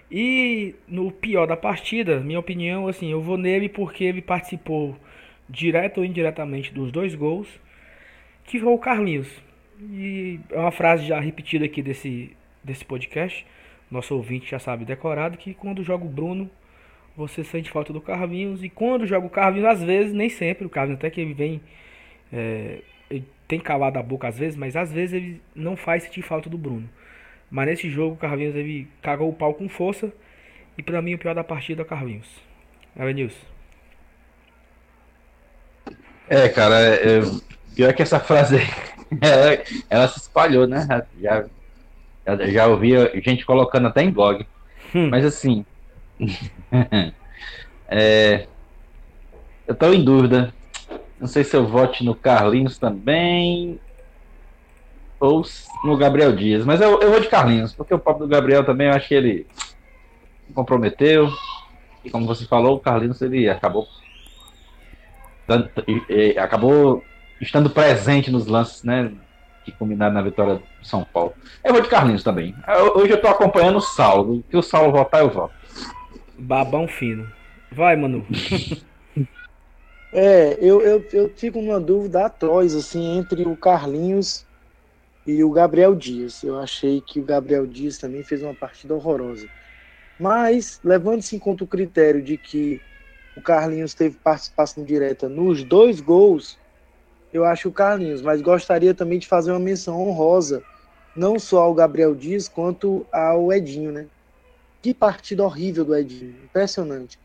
[0.10, 4.96] E no pior da partida, minha opinião, assim, eu vou nele porque ele participou
[5.50, 7.48] direto ou indiretamente dos dois gols,
[8.44, 9.30] que foi o Carlinhos.
[9.80, 13.46] E é uma frase já repetida aqui desse, desse podcast,
[13.90, 16.50] nosso ouvinte já sabe decorado, que quando joga o Bruno,
[17.16, 20.70] você sente falta do Carlinhos, e quando joga o Carlinhos, às vezes, nem sempre, o
[20.70, 21.62] Carlinhos até que ele vem,
[22.32, 26.22] é, ele tem calado a boca às vezes, mas às vezes ele não faz sentir
[26.22, 26.90] falta do Bruno.
[27.50, 30.14] Mas nesse jogo o Carlinhos ele cagou o pau com força,
[30.78, 32.44] e para mim o pior da partida é o Carlinhos.
[32.98, 33.55] Elenilson.
[36.28, 37.22] É, cara, é,
[37.76, 38.58] pior que essa frase
[39.22, 40.88] ela, ela, se espalhou, né?
[41.22, 41.46] Já,
[42.26, 44.46] já, já ouvi gente colocando até em blog.
[44.94, 45.10] Hum.
[45.10, 45.66] Mas assim.
[47.88, 48.48] é,
[49.68, 50.54] eu tô em dúvida.
[51.20, 53.80] Não sei se eu vote no Carlinhos também.
[55.20, 55.44] Ou
[55.84, 56.66] no Gabriel Dias.
[56.66, 59.16] Mas eu, eu vou de Carlinhos, porque o papo do Gabriel também eu acho que
[59.16, 59.48] ele
[60.54, 61.30] comprometeu.
[62.04, 63.88] E como você falou, o Carlinhos ele acabou
[66.42, 67.04] acabou
[67.40, 69.12] estando presente nos lances, né?
[69.64, 71.34] Que combinaram na vitória do São Paulo.
[71.64, 72.56] Eu vou de Carlinhos também.
[72.96, 74.44] Hoje eu tô acompanhando o Saulo.
[74.50, 75.54] Que o Saulo votar, eu voto.
[76.38, 77.28] Babão fino.
[77.72, 78.26] Vai, Manu.
[80.14, 84.46] é, eu, eu, eu fico numa dúvida atroz, assim, entre o Carlinhos
[85.26, 86.44] e o Gabriel Dias.
[86.44, 89.48] Eu achei que o Gabriel Dias também fez uma partida horrorosa.
[90.20, 92.80] Mas, levando-se em conta o critério de que
[93.36, 96.58] o Carlinhos teve participação direta nos dois gols,
[97.34, 100.64] eu acho o Carlinhos, mas gostaria também de fazer uma menção honrosa,
[101.16, 104.08] não só ao Gabriel Dias, quanto ao Edinho, né?
[104.82, 107.20] Que partida horrível do Edinho, impressionante.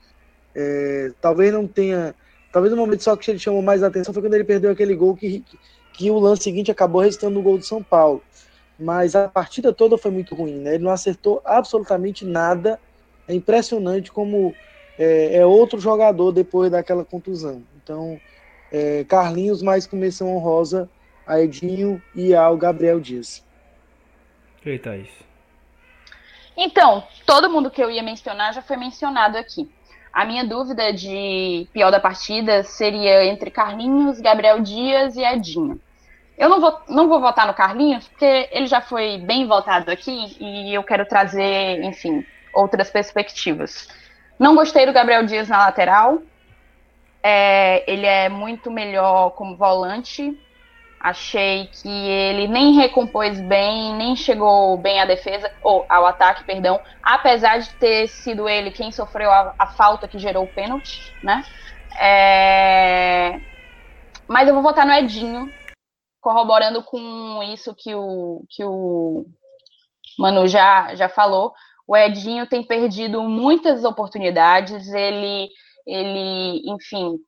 [0.55, 2.15] É, talvez não tenha.
[2.53, 5.15] Talvez no momento só que ele chamou mais atenção foi quando ele perdeu aquele gol
[5.15, 5.59] que, que,
[5.93, 8.23] que o lance seguinte acabou restando no gol do São Paulo.
[8.77, 10.75] Mas a partida toda foi muito ruim, né?
[10.75, 12.81] Ele não acertou absolutamente nada.
[13.29, 14.55] É impressionante como
[15.01, 17.63] é, é outro jogador depois daquela contusão.
[17.83, 18.21] Então,
[18.71, 20.89] é, Carlinhos mais com menção honrosa
[21.27, 23.43] a Edinho e ao Gabriel Dias.
[24.65, 25.25] Eita, isso.
[26.57, 29.71] Então, todo mundo que eu ia mencionar já foi mencionado aqui.
[30.13, 35.81] A minha dúvida de pior da partida seria entre Carlinhos, Gabriel Dias e Edinho.
[36.37, 40.37] Eu não vou, não vou votar no Carlinhos, porque ele já foi bem votado aqui
[40.41, 43.89] e eu quero trazer, enfim, outras perspectivas.
[44.41, 46.23] Não gostei do Gabriel Dias na lateral.
[47.23, 50.35] É, ele é muito melhor como volante.
[50.99, 56.81] Achei que ele nem recompôs bem, nem chegou bem à defesa, ou ao ataque, perdão,
[57.03, 61.43] apesar de ter sido ele quem sofreu a, a falta que gerou o pênalti, né?
[61.99, 63.41] É...
[64.27, 65.51] Mas eu vou votar no Edinho,
[66.21, 69.27] corroborando com isso que o, que o
[70.19, 71.53] Manu já, já falou.
[71.91, 75.49] O Edinho tem perdido muitas oportunidades, ele,
[75.85, 77.19] ele enfim,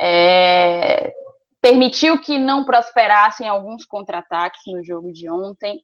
[0.00, 1.12] é,
[1.60, 5.82] permitiu que não prosperassem alguns contra-ataques no jogo de ontem,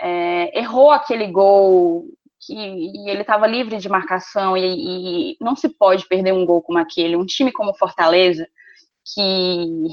[0.00, 2.06] é, errou aquele gol
[2.46, 6.78] que ele estava livre de marcação e, e, não se pode perder um gol como
[6.78, 7.14] aquele.
[7.14, 8.48] Um time como Fortaleza,
[9.04, 9.88] que,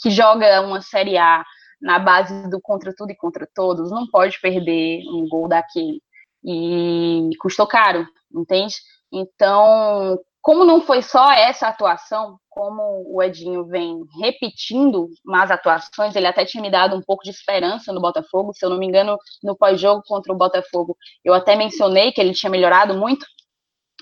[0.00, 1.44] que joga uma Série A
[1.82, 6.00] na base do contra tudo e contra todos, não pode perder um gol daquele
[6.44, 8.74] e custou caro, entende?
[9.12, 16.26] Então, como não foi só essa atuação, como o Edinho vem repetindo más atuações, ele
[16.26, 19.18] até tinha me dado um pouco de esperança no Botafogo, se eu não me engano,
[19.42, 23.26] no pós-jogo contra o Botafogo, eu até mencionei que ele tinha melhorado muito,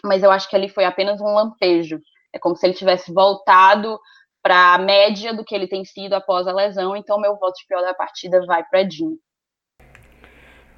[0.04, 2.00] mas eu acho que ali foi apenas um lampejo.
[2.32, 3.98] É como se ele tivesse voltado
[4.42, 7.66] para a média do que ele tem sido após a lesão, então meu voto de
[7.66, 9.18] pior da partida vai para Edinho.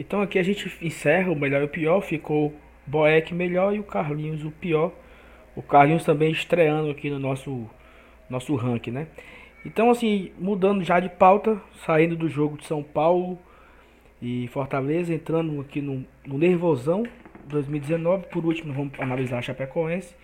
[0.00, 2.00] Então aqui a gente encerra o melhor e o pior.
[2.00, 2.54] Ficou
[2.86, 4.92] Boeck melhor e o Carlinhos o pior.
[5.54, 7.68] O Carlinhos também estreando aqui no nosso,
[8.28, 9.08] nosso ranking, né?
[9.62, 13.38] Então, assim, mudando já de pauta, saindo do jogo de São Paulo
[14.22, 17.04] e Fortaleza, entrando aqui no, no Nervosão
[17.44, 18.28] 2019.
[18.28, 20.14] Por último, vamos analisar a Chapecoense.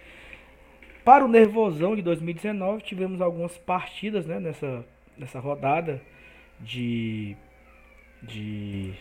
[1.05, 4.87] Para o Nervosão de 2019, tivemos algumas partidas né, nessa,
[5.19, 6.01] nessa rodada
[6.63, 7.37] de,
[8.23, 8.95] de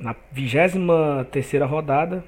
[0.00, 2.24] na 23 rodada.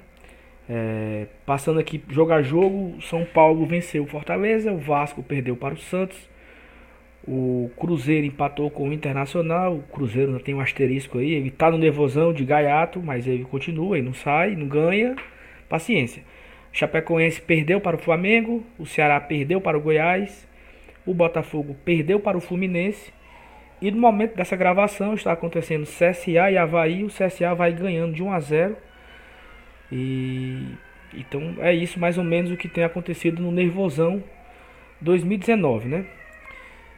[0.69, 5.73] É, passando aqui jogo a jogo, São Paulo venceu o Fortaleza, o Vasco perdeu para
[5.73, 6.29] o Santos,
[7.27, 9.75] O Cruzeiro empatou com o Internacional.
[9.75, 11.33] O Cruzeiro tem um asterisco aí.
[11.33, 15.15] Ele tá no nervosão de gaiato, mas ele continua e não sai, não ganha.
[15.69, 16.23] Paciência.
[16.71, 18.63] Chapecoense perdeu para o Flamengo.
[18.79, 20.47] O Ceará perdeu para o Goiás.
[21.05, 23.13] O Botafogo perdeu para o Fluminense.
[23.81, 27.03] E no momento dessa gravação está acontecendo CSA e Havaí.
[27.03, 28.77] O CSA vai ganhando de 1 a 0.
[29.91, 30.75] E
[31.13, 34.23] então é isso mais ou menos o que tem acontecido no Nervosão
[35.01, 36.05] 2019, né?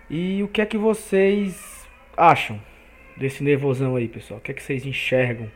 [0.09, 2.59] E o que é que vocês acham
[3.17, 4.39] desse nervosão aí, pessoal?
[4.39, 5.49] O que é que vocês enxergam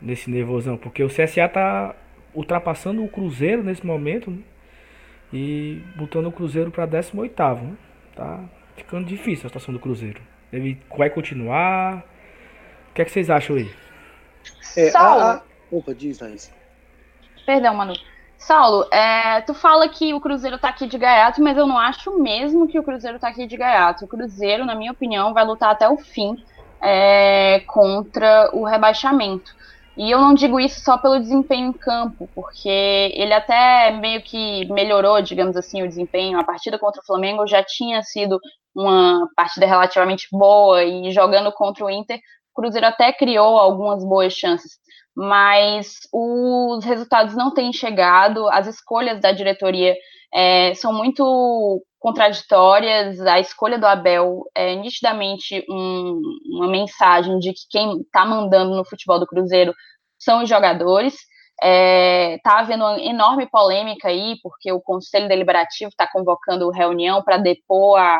[0.00, 0.76] nesse nervosão?
[0.76, 1.94] Porque o CSA tá
[2.32, 4.38] ultrapassando o Cruzeiro nesse momento né?
[5.32, 7.72] e botando o Cruzeiro para 18, né?
[8.14, 8.44] Tá
[8.82, 10.20] ficando difícil a situação do Cruzeiro.
[10.52, 12.04] Ele vai continuar?
[12.90, 13.70] O que é que vocês acham aí?
[14.76, 15.42] É, a, a...
[15.70, 16.52] Opa, diz, Thaís.
[17.46, 17.94] Perdão, Manu.
[18.36, 22.18] Saulo, é, tu fala que o Cruzeiro tá aqui de gaiato, mas eu não acho
[22.18, 24.06] mesmo que o Cruzeiro tá aqui de gaiato.
[24.06, 26.42] O Cruzeiro, na minha opinião, vai lutar até o fim
[26.80, 29.54] é, contra o rebaixamento.
[29.96, 34.64] E eu não digo isso só pelo desempenho em campo, porque ele até meio que
[34.72, 36.38] melhorou, digamos assim, o desempenho.
[36.38, 38.38] A partida contra o Flamengo já tinha sido
[38.74, 44.32] uma partida relativamente boa e jogando contra o Inter, o Cruzeiro até criou algumas boas
[44.32, 44.80] chances
[45.14, 49.94] mas os resultados não têm chegado, as escolhas da diretoria
[50.32, 53.20] é, são muito contraditórias.
[53.20, 56.20] A escolha do Abel é nitidamente um,
[56.54, 59.72] uma mensagem de que quem está mandando no futebol do Cruzeiro
[60.18, 61.14] são os jogadores.
[61.62, 67.36] É, tá havendo uma enorme polêmica aí, porque o Conselho Deliberativo está convocando reunião para
[67.36, 68.16] depor a,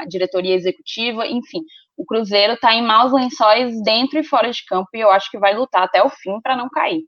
[0.00, 1.60] a, diretoria executiva, enfim.
[1.96, 5.38] O Cruzeiro está em maus lençóis dentro e fora de campo e eu acho que
[5.38, 7.02] vai lutar até o fim para não cair.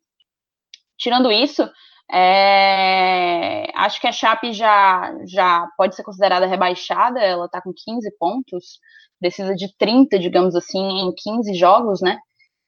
[0.97, 1.69] Tirando isso,
[2.11, 8.11] é, acho que a Chape já, já pode ser considerada rebaixada, ela está com 15
[8.19, 8.79] pontos,
[9.19, 12.19] precisa de 30, digamos assim, em 15 jogos, né?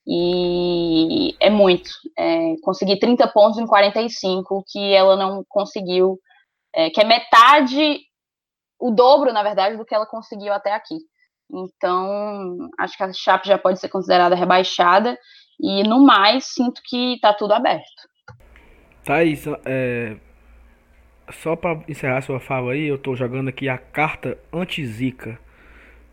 [0.07, 1.91] E é muito.
[2.17, 6.19] É, conseguir 30 pontos em 45, que ela não conseguiu,
[6.75, 8.01] é, que é metade,
[8.79, 10.97] o dobro, na verdade, do que ela conseguiu até aqui.
[11.51, 15.19] Então, acho que a Chape já pode ser considerada rebaixada.
[15.61, 18.09] E no mais, sinto que está tudo aberto.
[19.09, 20.19] Thaís, é,
[21.43, 25.41] só para encerrar sua fala aí, eu estou jogando aqui a carta anti-zica.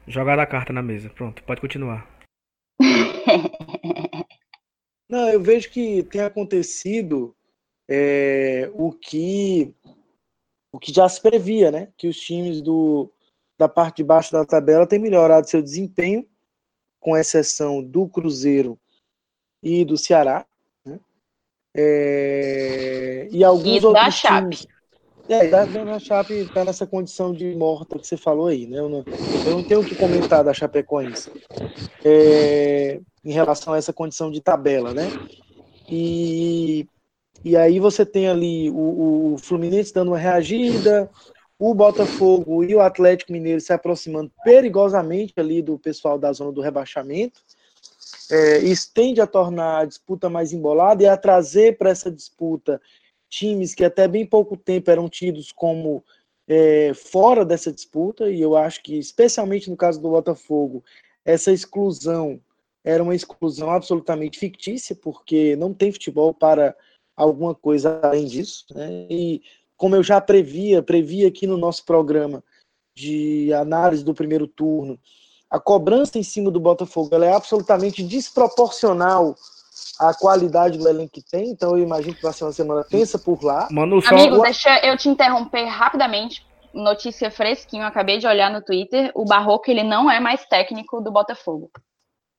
[0.08, 1.10] Jogar a carta na mesa.
[1.10, 2.10] Pronto, pode continuar.
[5.10, 7.36] Não, eu vejo que tem acontecido
[7.86, 9.76] é, o que
[10.72, 11.92] o que já se previa, né?
[11.98, 13.12] Que os times do,
[13.58, 16.26] da parte de baixo da tabela têm melhorado seu desempenho,
[16.98, 18.80] com exceção do Cruzeiro
[19.62, 20.48] e do Ceará.
[21.76, 24.58] É, e alguns e outros da Chape.
[24.58, 24.68] times.
[25.28, 28.80] É, da, da Chape está nessa condição de morta que você falou aí, né?
[28.80, 29.04] Eu não,
[29.46, 31.32] eu não tenho o que comentar da Chapecoense
[32.04, 35.08] é, em relação a essa condição de tabela, né?
[35.90, 36.88] E,
[37.44, 41.10] e aí você tem ali o, o Fluminense dando uma reagida,
[41.58, 46.62] o Botafogo e o Atlético Mineiro se aproximando perigosamente ali do pessoal da zona do
[46.62, 47.42] rebaixamento.
[48.32, 52.82] É, isso tende a tornar a disputa mais embolada e a trazer para essa disputa
[53.30, 56.04] times que até bem pouco tempo eram tidos como
[56.48, 60.84] é, fora dessa disputa, e eu acho que, especialmente no caso do Botafogo,
[61.24, 62.40] essa exclusão
[62.84, 66.76] era uma exclusão absolutamente fictícia, porque não tem futebol para
[67.16, 69.08] alguma coisa além disso, né?
[69.10, 69.42] E
[69.76, 72.44] como eu já previa, previa aqui no nosso programa
[72.96, 75.00] de análise do primeiro turno,
[75.56, 79.38] a cobrança em cima do Botafogo ela é absolutamente desproporcional
[79.98, 83.18] a qualidade do elenco que tem, então eu imagino que vai ser uma semana tensa
[83.18, 83.70] por lá.
[83.72, 84.10] Manu, só...
[84.10, 86.46] Amigo, deixa eu te interromper rapidamente.
[86.74, 91.10] Notícia fresquinho, acabei de olhar no Twitter, o Barroco ele não é mais técnico do
[91.10, 91.72] Botafogo.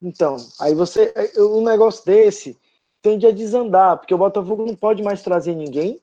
[0.02, 2.58] Então, aí você, um negócio desse
[3.00, 5.98] tende a desandar, porque o Botafogo não pode mais trazer ninguém,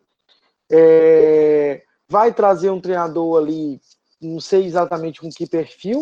[0.72, 3.80] é, vai trazer um treinador ali,
[4.20, 6.02] não sei exatamente com que perfil,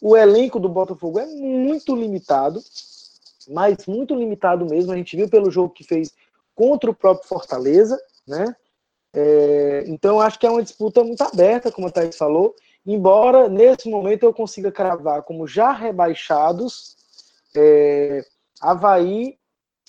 [0.00, 2.60] o elenco do Botafogo é muito limitado,
[3.48, 4.92] mas muito limitado mesmo.
[4.92, 6.12] A gente viu pelo jogo que fez
[6.54, 8.54] contra o próprio Fortaleza, né?
[9.14, 13.88] É, então acho que é uma disputa muito aberta, como a Thaís falou, embora nesse
[13.88, 16.96] momento eu consiga cravar como já rebaixados
[17.56, 18.22] é,
[18.60, 19.38] Havaí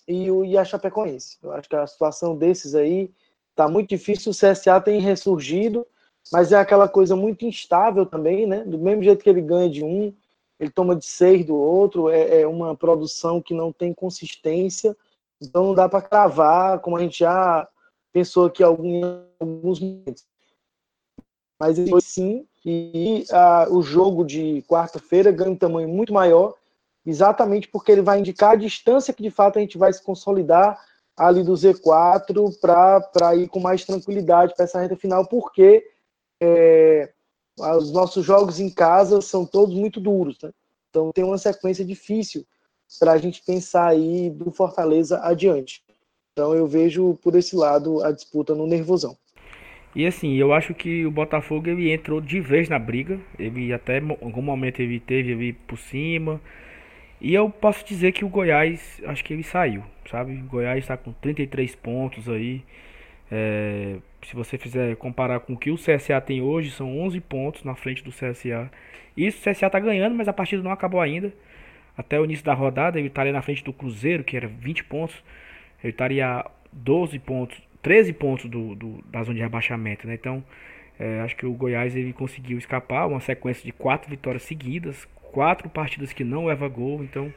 [0.08, 1.38] e, o, e a Chapecoense.
[1.44, 3.12] Eu acho que a situação desses aí
[3.56, 4.32] tá muito difícil.
[4.32, 5.86] O CSA tem ressurgido,
[6.32, 8.64] mas é aquela coisa muito instável também, né?
[8.64, 10.14] Do mesmo jeito que ele ganha de um,
[10.60, 14.96] ele toma de seis do outro, é, é uma produção que não tem consistência,
[15.42, 17.68] então não dá para cravar, como a gente já
[18.12, 20.26] pensou aqui em alguns momentos.
[21.60, 26.56] mas ele foi sim, e a, o jogo de quarta-feira ganha um tamanho muito maior,
[27.06, 30.84] exatamente porque ele vai indicar a distância que de fato a gente vai se consolidar
[31.16, 35.88] ali do Z4 para ir com mais tranquilidade para essa reta final, porque
[36.42, 37.12] é,
[37.58, 40.52] os nossos jogos em casa são todos muito duros, né?
[40.90, 42.46] então tem uma sequência difícil
[43.00, 45.84] para a gente pensar aí do Fortaleza adiante.
[46.34, 49.18] Então eu vejo por esse lado a disputa no nervosão.
[49.96, 53.20] E assim, eu acho que o Botafogo ele entrou de vez na briga.
[53.40, 56.40] Ele até em algum momento ele teve por cima.
[57.20, 60.34] E eu posso dizer que o Goiás, acho que ele saiu, sabe?
[60.34, 62.64] O Goiás está com 33 pontos aí.
[63.32, 67.64] É, se você fizer comparar com o que o CSA tem hoje, são 11 pontos
[67.64, 68.70] na frente do CSA.
[69.16, 71.32] Isso, o CSA está ganhando, mas a partida não acabou ainda.
[71.98, 75.24] Até o início da rodada, ele estaria na frente do Cruzeiro, que era 20 pontos.
[75.84, 80.14] Ele estaria 12 pontos, 13 pontos do, do da zona de rebaixamento, né?
[80.14, 80.44] Então,
[81.00, 85.70] é, acho que o Goiás ele conseguiu escapar, uma sequência de quatro vitórias seguidas, quatro
[85.70, 87.32] partidas que não leva gol, então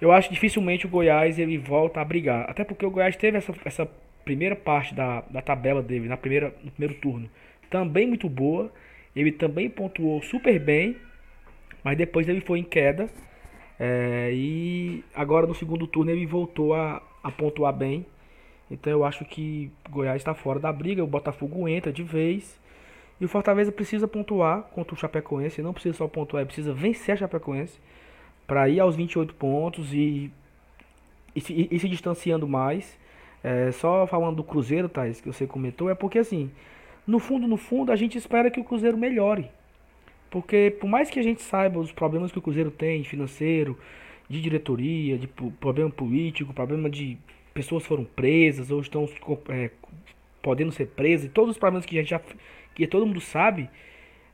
[0.00, 3.38] eu acho que dificilmente o Goiás ele volta a brigar, até porque o Goiás teve
[3.38, 3.88] essa, essa
[4.24, 7.28] primeira parte da, da tabela dele na primeira, no primeiro turno
[7.72, 8.70] também muito boa,
[9.16, 10.94] ele também pontuou super bem,
[11.82, 13.08] mas depois ele foi em queda
[13.80, 18.04] é, e agora no segundo turno ele voltou a, a pontuar bem.
[18.70, 22.60] Então eu acho que Goiás está fora da briga, o Botafogo entra de vez.
[23.18, 27.18] E o Fortaleza precisa pontuar contra o Chapecoense, não precisa só pontuar, precisa vencer a
[27.18, 27.78] Chapecoense
[28.46, 30.30] para ir aos 28 pontos e,
[31.34, 32.98] e, se, e se distanciando mais.
[33.42, 36.50] É, só falando do Cruzeiro, Thais, que você comentou, é porque assim,
[37.06, 39.50] no fundo, no fundo, a gente espera que o Cruzeiro melhore.
[40.30, 43.78] Porque por mais que a gente saiba os problemas que o Cruzeiro tem, financeiro,
[44.28, 47.18] de diretoria, de problema político, problema de
[47.52, 49.06] pessoas foram presas ou estão
[49.48, 49.70] é,
[50.40, 52.20] podendo ser presas, todos os problemas que a gente já
[52.74, 53.68] que todo mundo sabe,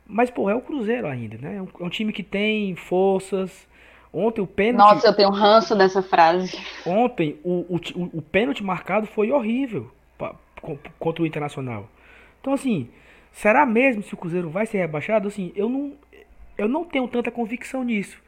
[0.06, 1.56] mas pô, é o Cruzeiro ainda, né?
[1.56, 3.68] É um, é um time que tem forças.
[4.12, 4.94] Ontem o pênalti.
[4.94, 6.58] Nossa, eu tenho ranço dessa frase.
[6.86, 10.34] Ontem o, o, o, pênalti marcado foi horrível pra,
[10.98, 11.88] contra o Internacional.
[12.40, 12.88] Então assim,
[13.32, 15.28] será mesmo se o Cruzeiro vai ser rebaixado?
[15.28, 15.92] Assim, eu não
[16.56, 18.18] eu não tenho tanta convicção nisso.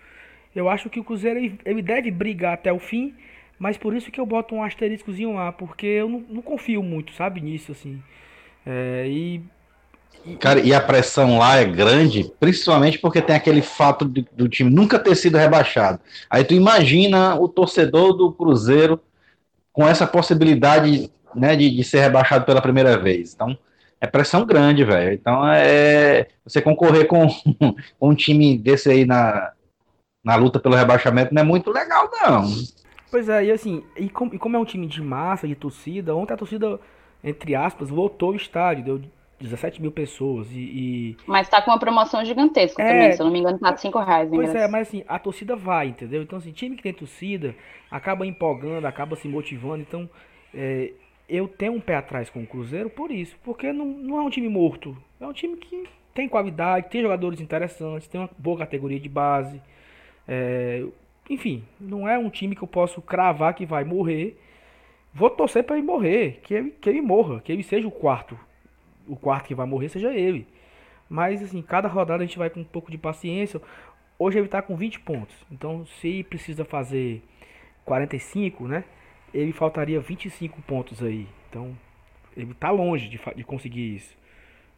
[0.55, 3.15] Eu acho que o Cruzeiro ele deve brigar até o fim,
[3.59, 7.13] mas por isso que eu boto um asteriscozinho lá, porque eu não, não confio muito,
[7.13, 8.03] sabe, nisso, assim.
[8.67, 9.43] É, e,
[10.39, 14.71] Cara, e a pressão lá é grande, principalmente porque tem aquele fato de, do time
[14.71, 15.99] nunca ter sido rebaixado.
[16.29, 19.01] Aí tu imagina o torcedor do Cruzeiro
[19.73, 23.33] com essa possibilidade né, de, de ser rebaixado pela primeira vez.
[23.35, 23.57] Então,
[24.01, 25.13] é pressão grande, velho.
[25.15, 27.27] Então, é você concorrer com,
[27.99, 29.53] com um time desse aí na,
[30.23, 32.51] na luta pelo rebaixamento não é muito legal, não.
[33.11, 36.15] Pois é, e assim, e como, e como é um time de massa, de torcida,
[36.15, 36.79] ontem a torcida,
[37.25, 39.03] entre aspas, lotou o estádio, deu
[39.41, 40.59] 17 mil pessoas e...
[40.59, 41.17] e...
[41.27, 42.87] Mas tá com uma promoção gigantesca é...
[42.87, 44.29] também, se eu não me engano, tá 5 reais.
[44.31, 46.23] Pois é, mas assim, a torcida vai, entendeu?
[46.23, 47.55] Então, assim, time que tem torcida
[47.91, 50.09] acaba empolgando, acaba se motivando, então...
[50.55, 50.93] É,
[51.29, 54.31] eu tenho um pé atrás com o Cruzeiro por isso, porque não, não é um
[54.31, 58.99] time morto, é um time que tem qualidade, tem jogadores interessantes, tem uma boa categoria
[58.99, 59.63] de base,
[60.27, 60.85] é,
[61.31, 64.37] enfim, não é um time que eu posso cravar que vai morrer.
[65.15, 68.39] Vou torcer para ele morrer, que ele, que ele morra, que ele seja o quarto.
[69.07, 70.47] O quarto que vai morrer seja ele.
[71.09, 73.61] Mas assim, cada rodada a gente vai com um pouco de paciência.
[74.19, 75.35] Hoje ele está com 20 pontos.
[75.51, 77.23] Então, se precisa fazer
[77.85, 78.85] 45, né?
[79.33, 81.27] Ele faltaria 25 pontos aí.
[81.49, 81.77] Então,
[82.37, 84.17] ele está longe de, de conseguir isso.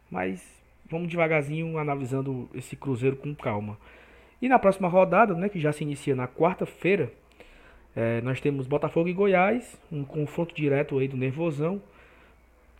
[0.09, 3.77] Mas vamos devagarzinho analisando esse Cruzeiro com calma.
[4.41, 7.11] E na próxima rodada, né, que já se inicia na quarta-feira,
[7.95, 11.81] é, nós temos Botafogo e Goiás, um confronto direto aí do Nervosão.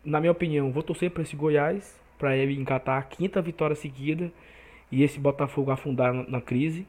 [0.03, 4.31] Na minha opinião, vou torcer para esse Goiás, para ele encatar a quinta vitória seguida
[4.91, 6.85] e esse Botafogo afundar na, crise.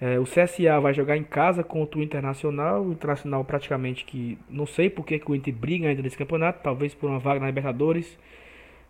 [0.00, 2.82] É, o CSA vai jogar em casa contra o Internacional.
[2.82, 4.38] O Internacional praticamente que.
[4.48, 7.46] Não sei porque que o Inter briga ainda nesse campeonato, talvez por uma vaga na
[7.46, 8.18] Libertadores.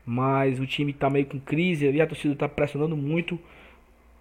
[0.04, 3.38] Mas o time está meio com crise e a torcida está pressionando muito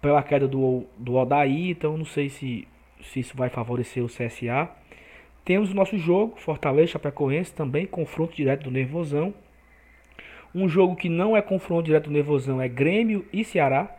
[0.00, 2.68] pela queda do, do Odaí, então não sei se,
[3.02, 4.70] se isso vai favorecer o CSA.
[5.48, 9.32] Temos o nosso jogo, Fortaleza Chapecoense, também confronto direto do Nervosão.
[10.54, 13.90] Um jogo que não é confronto direto do Nervosão é Grêmio e Ceará.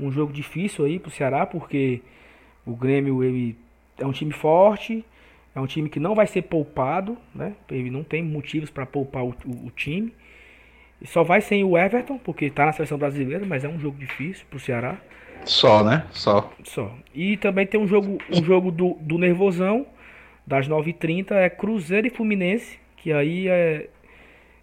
[0.00, 2.00] Um jogo difícil aí pro Ceará, porque
[2.64, 3.58] o Grêmio ele
[3.98, 5.04] é um time forte,
[5.54, 7.52] é um time que não vai ser poupado, né?
[7.70, 10.14] Ele não tem motivos para poupar o, o, o time.
[10.98, 13.98] E só vai sem o Everton, porque está na seleção brasileira, mas é um jogo
[13.98, 14.96] difícil pro Ceará.
[15.44, 16.06] Só, né?
[16.10, 16.50] Só.
[16.64, 16.90] Só.
[17.14, 19.86] E também tem um jogo, um jogo do, do Nervosão,
[20.46, 23.88] das 9h30, é Cruzeiro e Fluminense, que aí é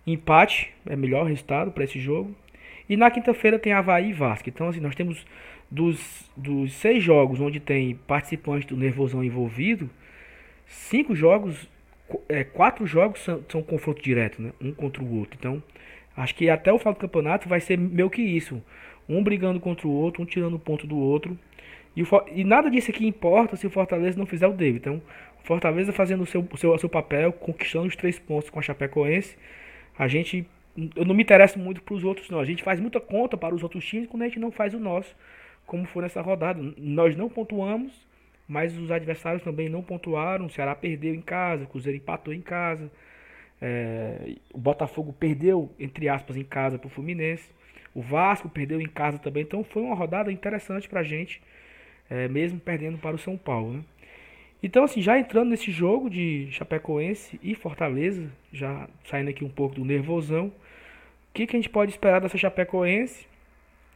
[0.06, 2.34] empate, é melhor resultado para esse jogo.
[2.88, 4.50] E na quinta-feira tem Havaí e Vasco.
[4.50, 5.26] Então, assim, nós temos
[5.70, 9.90] dos, dos seis jogos onde tem participantes do Nervosão envolvido,
[10.68, 11.68] cinco jogos,
[12.30, 14.52] é, quatro jogos são, são confronto direto, né?
[14.62, 15.38] Um contra o outro.
[15.40, 15.64] Então,
[16.16, 18.62] acho que até o final do campeonato vai ser meio que isso.
[19.08, 21.38] Um brigando contra o outro, um tirando ponto do outro.
[21.96, 24.78] E, o, e nada disso aqui importa se o Fortaleza não fizer o dele.
[24.78, 25.02] Então,
[25.44, 28.62] Fortaleza fazendo o seu, o seu, o seu papel, conquistando os três pontos com a
[28.62, 29.38] Chapecoense.
[29.98, 30.48] A gente.
[30.96, 32.40] Eu não me interesso muito para os outros, não.
[32.40, 34.80] A gente faz muita conta para os outros times quando a gente não faz o
[34.80, 35.16] nosso,
[35.68, 36.60] como foi nessa rodada.
[36.78, 37.94] Nós não pontuamos,
[38.48, 40.46] mas os adversários também não pontuaram.
[40.46, 42.90] O Ceará perdeu em casa, o Cruzeiro empatou em casa.
[43.62, 47.50] É, o Botafogo perdeu, entre aspas, em casa para o Fluminense.
[47.94, 49.44] O Vasco perdeu em casa também.
[49.44, 51.42] Então foi uma rodada interessante para a gente,
[52.10, 53.74] é, mesmo perdendo para o São Paulo.
[53.74, 53.84] Né?
[54.64, 59.76] Então, assim, já entrando nesse jogo de Chapecoense e Fortaleza, já saindo aqui um pouco
[59.76, 60.54] do nervosão, o
[61.34, 63.28] que, que a gente pode esperar dessa Chapecoense?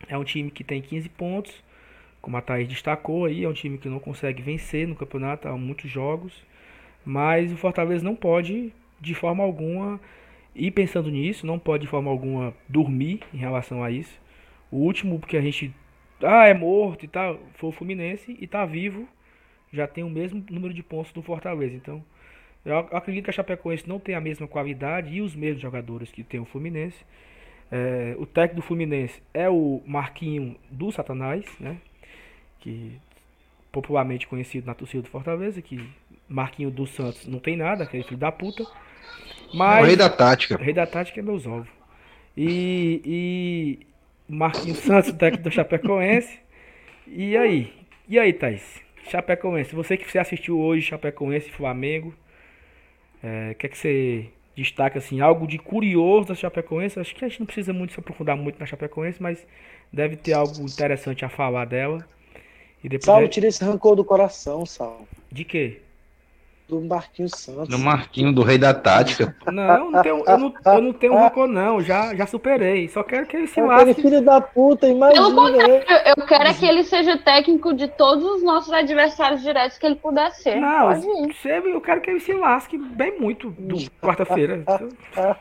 [0.10, 1.64] É um time que tem 15 pontos,
[2.22, 5.58] como a Thaís destacou aí, é um time que não consegue vencer no campeonato há
[5.58, 6.34] muitos jogos,
[7.06, 10.02] mas o Fortaleza não pode, de forma alguma,
[10.54, 14.20] ir pensando nisso, não pode de forma alguma dormir em relação a isso.
[14.70, 15.74] O último que a gente,
[16.22, 19.08] ah, é morto e tal, foi o Fluminense e tá vivo
[19.72, 21.76] já tem o mesmo número de pontos do Fortaleza.
[21.76, 22.04] Então,
[22.66, 26.24] eu acredito que a Chapecoense não tem a mesma qualidade e os mesmos jogadores que
[26.24, 26.98] tem o Fluminense.
[27.72, 31.78] É, o técnico do Fluminense é o Marquinho do Satanás, né?
[32.60, 33.00] Que
[33.72, 35.88] popularmente conhecido na torcida do Fortaleza, que
[36.28, 38.66] Marquinho do Santos não tem nada, aquele filho da puta.
[39.54, 40.56] Mas, o rei da tática.
[40.56, 41.70] O rei da tática é meus ovos.
[42.36, 43.80] E, e
[44.28, 46.40] Marquinho Santos, técnico do Chapecoense.
[47.08, 47.74] E aí?
[48.08, 48.87] E aí, Thaís?
[49.10, 52.14] Chapecoense, você que você assistiu hoje Chapecoense e Flamengo,
[53.24, 57.00] é, quer que você destaque assim, algo de curioso da Chapecoense?
[57.00, 59.46] Acho que a gente não precisa muito se aprofundar muito na Chapecoense, mas
[59.92, 62.06] deve ter algo interessante a falar dela.
[62.84, 65.08] E depois Salve, tira esse rancor do coração, Sal.
[65.32, 65.82] De quê?
[66.68, 67.70] Do Marquinhos Santos.
[67.70, 69.34] Do Marquinho, do rei da tática.
[69.46, 71.82] Não, não tenho, eu, não, eu não tenho rancor, não.
[71.82, 72.90] Já, já superei.
[72.90, 73.94] Só quero que ele se lasque.
[74.02, 75.24] filho da puta, imagina.
[75.24, 75.84] Pelo contrário,
[76.18, 79.96] eu quero é que ele seja técnico de todos os nossos adversários diretos que ele
[79.96, 80.58] puder ser.
[80.58, 84.64] Não, eu quero que ele se lasque bem muito do quarta-feira.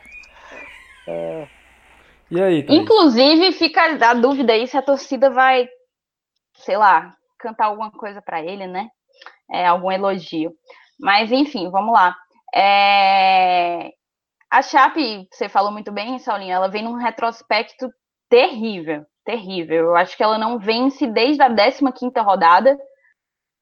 [2.31, 2.81] e aí, Thaís?
[2.81, 5.67] Inclusive, fica a dúvida aí se a torcida vai,
[6.55, 8.87] sei lá, cantar alguma coisa para ele, né?
[9.51, 10.53] É, algum elogio.
[10.99, 12.15] Mas, enfim, vamos lá.
[12.53, 13.91] É...
[14.49, 17.89] A Chape, você falou muito bem, Saulinho, ela vem num retrospecto
[18.29, 19.87] terrível, terrível.
[19.87, 22.77] Eu acho que ela não vence desde a 15ª rodada.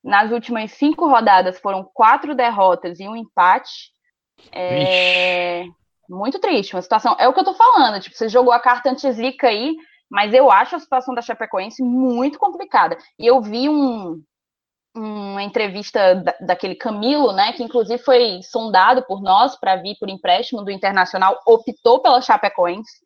[0.03, 3.91] Nas últimas cinco rodadas foram quatro derrotas e um empate.
[4.51, 5.65] É...
[6.07, 7.15] Muito triste, uma situação.
[7.19, 7.99] É o que eu tô falando.
[7.99, 9.75] Tipo, você jogou a carta anti-zica aí,
[10.09, 12.95] mas eu acho a situação da Chapecoense muito complicada.
[13.17, 14.21] E eu vi um,
[14.95, 20.09] uma entrevista da, daquele Camilo, né, que inclusive foi sondado por nós para vir por
[20.09, 22.99] empréstimo do Internacional, optou pela Chapecoense.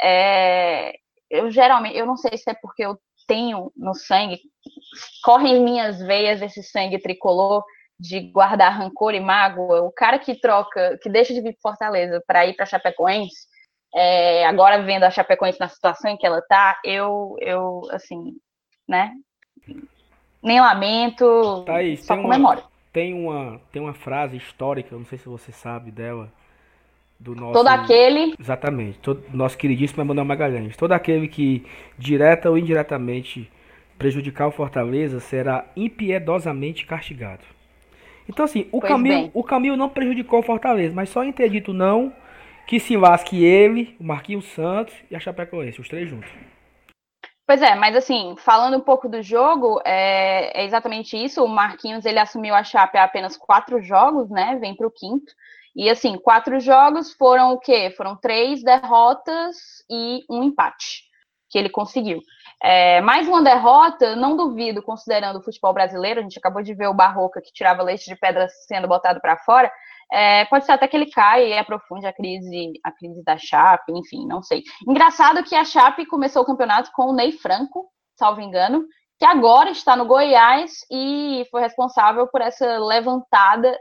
[0.00, 0.94] É,
[1.30, 4.40] eu geralmente, eu não sei se é porque eu tenho no sangue,
[5.22, 7.62] corre em minhas veias esse sangue tricolor
[8.00, 9.82] de guardar rancor e mágoa.
[9.82, 13.46] O cara que troca, que deixa de vir para Fortaleza para ir para Chapecoense,
[13.94, 18.34] é, agora vendo a Chapecoense na situação em que ela está, eu, eu, assim,
[18.88, 19.12] né,
[20.48, 22.60] nem lamento, Thaís, só comemoro.
[22.60, 26.32] Uma, tem uma, tem uma frase histórica, não sei se você sabe dela,
[27.20, 27.52] do nosso...
[27.52, 28.34] Todo aquele...
[28.40, 30.76] Exatamente, todo, nosso queridíssimo Emanuel Magalhães.
[30.76, 31.64] Todo aquele que,
[31.96, 33.48] direta ou indiretamente,
[33.98, 37.42] prejudicar o Fortaleza será impiedosamente castigado.
[38.28, 41.72] Então, assim, o caminho, o caminho não prejudicou o Fortaleza, mas só em ter dito
[41.72, 42.12] não,
[42.66, 46.30] que se lasque ele, o Marquinhos Santos e a Chapecoense, os três juntos.
[47.48, 51.42] Pois é, mas assim, falando um pouco do jogo, é, é, exatamente isso.
[51.42, 54.56] O Marquinhos ele assumiu a Chape há apenas quatro jogos, né?
[54.60, 55.32] Vem para o quinto.
[55.74, 57.90] E assim, quatro jogos foram o quê?
[57.96, 59.56] Foram três derrotas
[59.90, 61.04] e um empate
[61.48, 62.20] que ele conseguiu.
[62.62, 66.20] É, mais uma derrota, não duvido, considerando o futebol brasileiro.
[66.20, 69.38] A gente acabou de ver o Barroca que tirava leite de pedra sendo botado para
[69.38, 69.72] fora.
[70.10, 73.92] É, pode ser até que ele caia e aprofunde a crise, a crise da Chape,
[73.92, 74.62] enfim, não sei.
[74.86, 77.86] Engraçado que a Chape começou o campeonato com o Ney Franco,
[78.16, 78.84] salvo engano,
[79.18, 83.76] que agora está no Goiás e foi responsável por essa levantada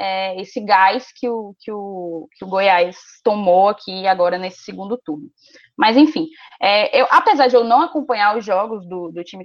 [0.00, 4.98] é, esse gás que o, que, o, que o Goiás tomou aqui agora nesse segundo
[5.04, 5.28] turno.
[5.76, 6.26] Mas, enfim,
[6.60, 9.44] é, eu, apesar de eu não acompanhar os jogos do, do time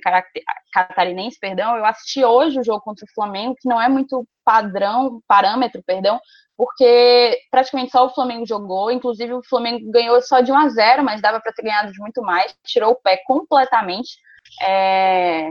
[0.71, 5.19] catarinense, perdão, eu assisti hoje o jogo contra o Flamengo, que não é muito padrão,
[5.27, 6.21] parâmetro, perdão,
[6.55, 11.03] porque praticamente só o Flamengo jogou, inclusive o Flamengo ganhou só de 1 a 0,
[11.03, 14.17] mas dava para ter ganhado de muito mais, tirou o pé completamente.
[14.61, 15.49] É,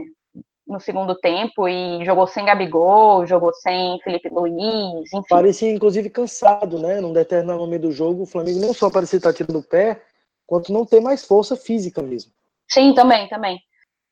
[0.67, 5.27] no segundo tempo e jogou sem Gabigol, jogou sem Felipe Luiz, enfim.
[5.29, 6.99] Parecia, inclusive, cansado, né?
[6.99, 10.01] Num determinado momento do jogo, o Flamengo não só parecia estar tirando o pé,
[10.47, 12.31] quanto não ter mais força física mesmo.
[12.67, 13.59] Sim, também, também.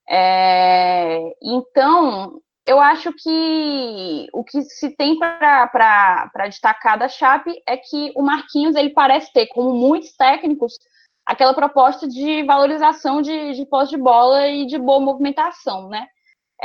[0.07, 1.33] É...
[1.41, 8.21] Então, eu acho que o que se tem para destacar da Chape é que o
[8.21, 10.73] Marquinhos ele parece ter, como muitos técnicos,
[11.25, 16.07] aquela proposta de valorização de, de posse de bola e de boa movimentação, né?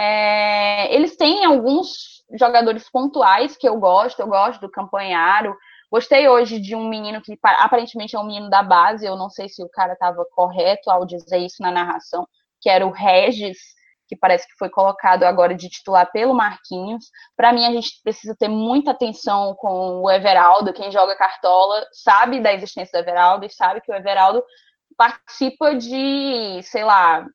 [0.01, 5.57] É, eles têm alguns jogadores pontuais que eu gosto, eu gosto do Campanharo.
[5.91, 9.49] Gostei hoje de um menino que aparentemente é um menino da base, eu não sei
[9.49, 12.29] se o cara estava correto ao dizer isso na narração,
[12.61, 13.59] que era o Regis,
[14.07, 17.07] que parece que foi colocado agora de titular pelo Marquinhos.
[17.37, 20.73] Para mim, a gente precisa ter muita atenção com o Everaldo.
[20.73, 24.45] Quem joga cartola sabe da existência do Everaldo e sabe que o Everaldo
[24.97, 27.27] participa de, sei lá,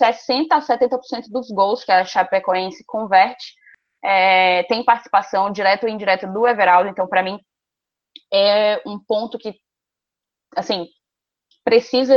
[0.00, 3.54] 60% a 70% dos gols que a Chapecoense converte
[4.02, 7.38] é, tem participação direta ou indireta do Everaldo, então para mim
[8.32, 9.54] é um ponto que
[10.56, 10.88] assim
[11.64, 12.14] precisa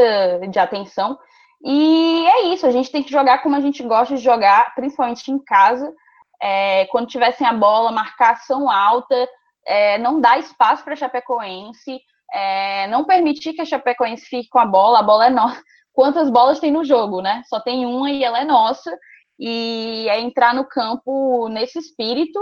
[0.50, 1.18] de atenção.
[1.66, 5.30] E é isso, a gente tem que jogar como a gente gosta de jogar, principalmente
[5.32, 5.94] em casa.
[6.42, 9.28] É, quando tivessem a bola, marcação alta,
[9.66, 12.02] é, não dá espaço para a Chapecoense,
[12.34, 15.62] é, não permitir que a Chapecoense fique com a bola, a bola é nossa
[15.94, 17.44] quantas bolas tem no jogo, né?
[17.46, 18.92] Só tem uma e ela é nossa.
[19.40, 22.40] E é entrar no campo nesse espírito,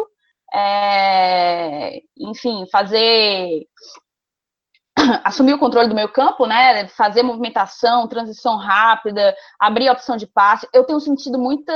[0.53, 3.65] é, enfim, fazer
[5.23, 6.87] assumir o controle do meu campo, né?
[6.89, 10.67] Fazer movimentação, transição rápida, abrir a opção de passe.
[10.73, 11.73] Eu tenho sentido muita,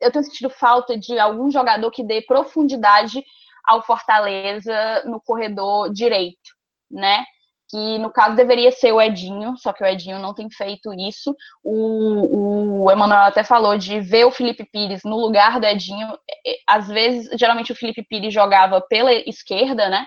[0.00, 3.22] eu tenho sentido falta de algum jogador que dê profundidade
[3.64, 6.50] ao Fortaleza no corredor direito,
[6.90, 7.24] né?
[7.68, 11.36] Que no caso deveria ser o Edinho, só que o Edinho não tem feito isso.
[11.62, 16.08] O, o Emanuel até falou de ver o Felipe Pires no lugar do Edinho.
[16.28, 20.06] É, é, às vezes, geralmente o Felipe Pires jogava pela esquerda, né?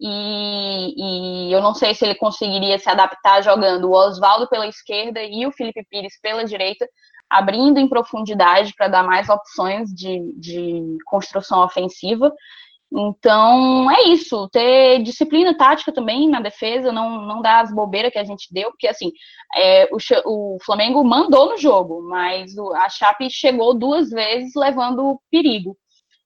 [0.00, 5.22] E, e eu não sei se ele conseguiria se adaptar jogando o Oswaldo pela esquerda
[5.22, 6.88] e o Felipe Pires pela direita,
[7.28, 12.32] abrindo em profundidade para dar mais opções de, de construção ofensiva.
[12.94, 18.18] Então, é isso, ter disciplina tática também na defesa, não, não dar as bobeiras que
[18.18, 19.10] a gente deu, porque assim,
[19.56, 25.18] é, o, o, Flamengo mandou no jogo, mas o, a Chape chegou duas vezes levando
[25.30, 25.74] perigo.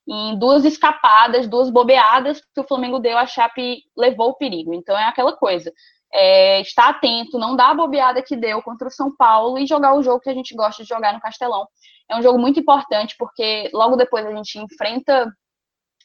[0.09, 4.75] Em duas escapadas, duas bobeadas que o Flamengo deu, a Chape levou o perigo.
[4.75, 5.73] Então é aquela coisa.
[6.12, 9.95] É, estar atento, não dar a bobeada que deu contra o São Paulo e jogar
[9.95, 11.67] o jogo que a gente gosta de jogar no Castelão.
[12.11, 15.29] É um jogo muito importante, porque logo depois a gente enfrenta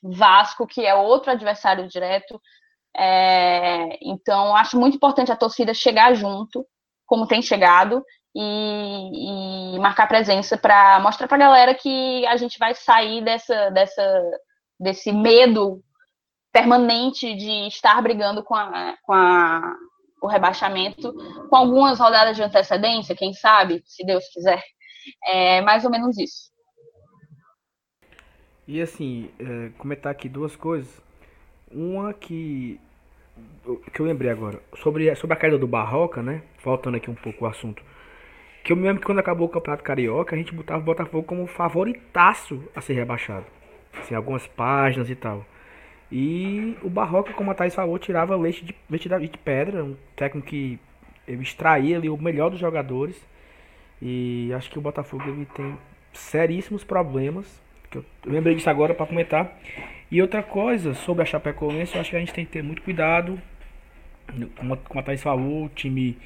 [0.02, 2.42] Vasco, que é outro adversário direto.
[2.96, 6.66] É, então, acho muito importante a torcida chegar junto,
[7.06, 8.04] como tem chegado,
[8.36, 13.70] e, e marcar presença para mostrar para a galera que a gente vai sair dessa,
[13.72, 14.32] dessa,
[14.80, 15.84] desse medo
[16.52, 19.76] permanente de estar brigando com, a, com a,
[20.22, 21.14] o rebaixamento,
[21.50, 24.62] com algumas rodadas de antecedência, quem sabe, se Deus quiser.
[25.26, 26.51] É mais ou menos isso.
[28.72, 31.02] E assim, é, comentar aqui duas coisas.
[31.70, 32.80] Uma que.
[33.94, 34.62] que eu lembrei agora.
[34.78, 36.42] Sobre, sobre a queda do Barroca, né?
[36.60, 37.84] Faltando aqui um pouco o assunto.
[38.64, 41.24] Que eu me lembro que quando acabou o Campeonato Carioca, a gente botava o Botafogo
[41.24, 43.46] como favoritaço a ser rebaixado.
[44.00, 45.46] Assim, algumas páginas e tal.
[46.10, 49.84] E o Barroca, como a Thaís falou, tirava leite de, leite de pedra.
[49.84, 50.80] Um técnico que
[51.28, 53.22] ele extraía ali o melhor dos jogadores.
[54.02, 55.78] E acho que o Botafogo ele tem
[56.14, 57.62] seríssimos problemas
[57.92, 59.60] que eu lembrei disso agora para comentar.
[60.10, 62.82] E outra coisa sobre a Chapecoense, eu acho que a gente tem que ter muito
[62.82, 63.40] cuidado.
[64.58, 66.18] Como, como a Thaís falou, o time.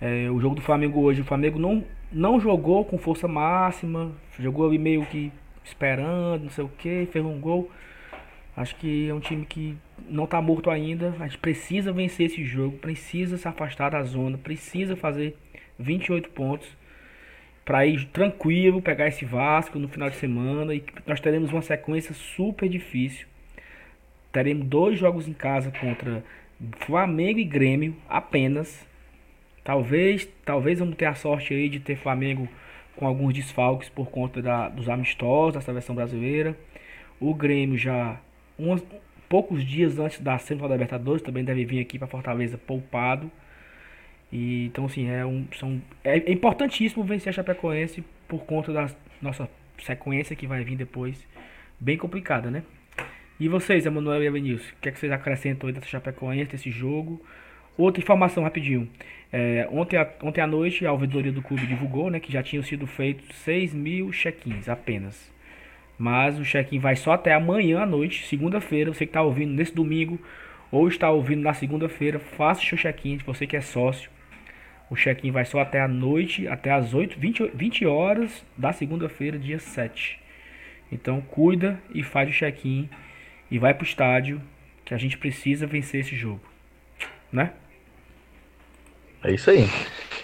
[0.00, 4.68] É, o jogo do Flamengo hoje, o Flamengo não, não jogou com força máxima, jogou
[4.68, 5.32] ali meio que
[5.64, 7.68] esperando, não sei o que, fez um gol.
[8.56, 9.76] Acho que é um time que
[10.08, 11.14] não está morto ainda.
[11.18, 15.36] A gente precisa vencer esse jogo, precisa se afastar da zona, precisa fazer
[15.78, 16.77] 28 pontos
[17.68, 22.14] para ir tranquilo pegar esse Vasco no final de semana e nós teremos uma sequência
[22.14, 23.26] super difícil.
[24.32, 26.24] Teremos dois jogos em casa contra
[26.78, 28.88] Flamengo e Grêmio apenas.
[29.62, 32.48] Talvez, talvez vamos ter a sorte aí de ter Flamengo
[32.96, 36.56] com alguns desfalques por conta da, dos amistosos da seleção brasileira.
[37.20, 38.18] O Grêmio já
[38.58, 38.80] uma,
[39.28, 43.30] poucos dias antes da semifinal da Libertadores, também deve vir aqui para Fortaleza poupado.
[44.32, 48.88] E, então, assim, é, um, são, é, é importantíssimo vencer a Chapecoense por conta da
[49.22, 49.48] nossa
[49.82, 51.26] sequência que vai vir depois,
[51.80, 52.62] bem complicada, né?
[53.40, 56.70] E vocês, Emanuel e Evanilson, o que, é que vocês acrescentam aí dessa Chapecoense, desse
[56.70, 57.24] jogo?
[57.76, 58.88] Outra informação rapidinho.
[59.32, 62.62] É, ontem, a, ontem à noite a ouvidoria do clube divulgou né, que já tinham
[62.62, 65.32] sido feitos 6 mil check-ins apenas.
[65.96, 68.92] Mas o check-in vai só até amanhã à noite, segunda-feira.
[68.92, 70.18] Você que está ouvindo nesse domingo
[70.70, 73.18] ou está ouvindo na segunda-feira, faça o seu check-in.
[73.18, 74.10] Você que é sócio,
[74.90, 79.38] o check-in vai só até a noite, até as 8, 20, 20 horas da segunda-feira,
[79.38, 80.18] dia 7.
[80.90, 82.88] Então cuida e faz o check-in
[83.50, 84.40] e vai para o estádio
[84.84, 86.40] que a gente precisa vencer esse jogo,
[87.30, 87.52] né?
[89.22, 89.68] É isso aí.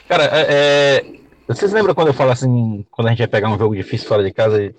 [0.09, 1.05] Cara, é, é,
[1.47, 4.23] vocês lembram quando eu falo assim, quando a gente vai pegar um jogo difícil fora
[4.23, 4.75] de casa,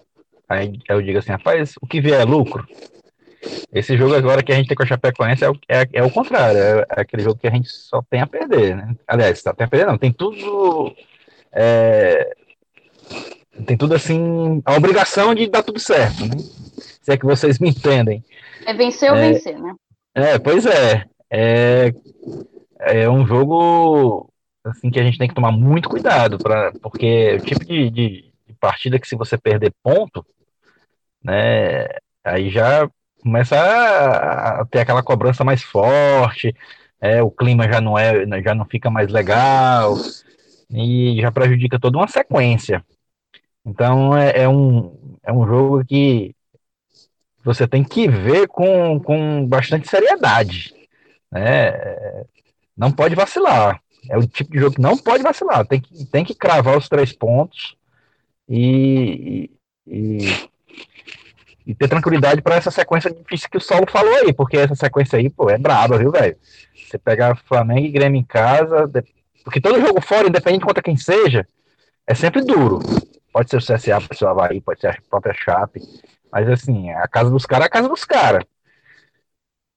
[0.50, 2.66] aí eu digo assim, rapaz, o que vier é lucro?
[3.74, 6.12] Esse jogo agora que a gente tem com a Chapecoense é o, é, é o
[6.12, 8.96] contrário, é, é, aquele jogo que a gente só tem a perder, né?
[9.08, 10.94] Aliás, só tem a perder não, tem tudo...
[11.52, 12.36] É,
[13.66, 16.36] tem tudo assim, a obrigação de dar tudo certo, né?
[17.02, 18.24] Se é que vocês me entendem.
[18.66, 19.74] É vencer ou vencer, né?
[20.14, 21.06] É, pois é.
[21.30, 21.94] É,
[22.80, 24.30] é um jogo
[24.64, 28.34] assim que a gente tem que tomar muito cuidado, pra, porque o tipo de, de,
[28.48, 30.26] de partida que se você perder ponto,
[31.24, 31.88] né,
[32.24, 32.90] aí já
[33.26, 36.56] começa a, ter aquela cobrança mais forte,
[37.02, 39.98] é, o clima já não é, já não fica mais legal
[40.70, 42.86] e já prejudica toda uma sequência.
[43.66, 46.36] Então é, é um, é um jogo que
[47.44, 50.76] você tem que ver com, com bastante seriedade.
[51.32, 51.74] Né?
[52.78, 53.82] Não pode vacilar.
[54.08, 55.66] É o tipo de jogo que não pode vacilar.
[55.66, 57.76] Tem que, tem que cravar os três pontos
[58.48, 59.50] e,
[59.88, 60.50] e, e
[61.74, 65.30] ter tranquilidade para essa sequência difícil que o Saulo falou aí, porque essa sequência aí,
[65.30, 66.38] pô, é braba, viu, velho?
[66.76, 68.90] Você pegar Flamengo e Grêmio em casa,
[69.44, 71.48] porque todo jogo fora, independente contra quem seja,
[72.06, 72.80] é sempre duro.
[73.34, 75.82] Pode ser o CSA, pode ser o Havaí, pode ser a própria Chape.
[76.32, 78.44] Mas assim, a casa dos caras é a casa dos caras.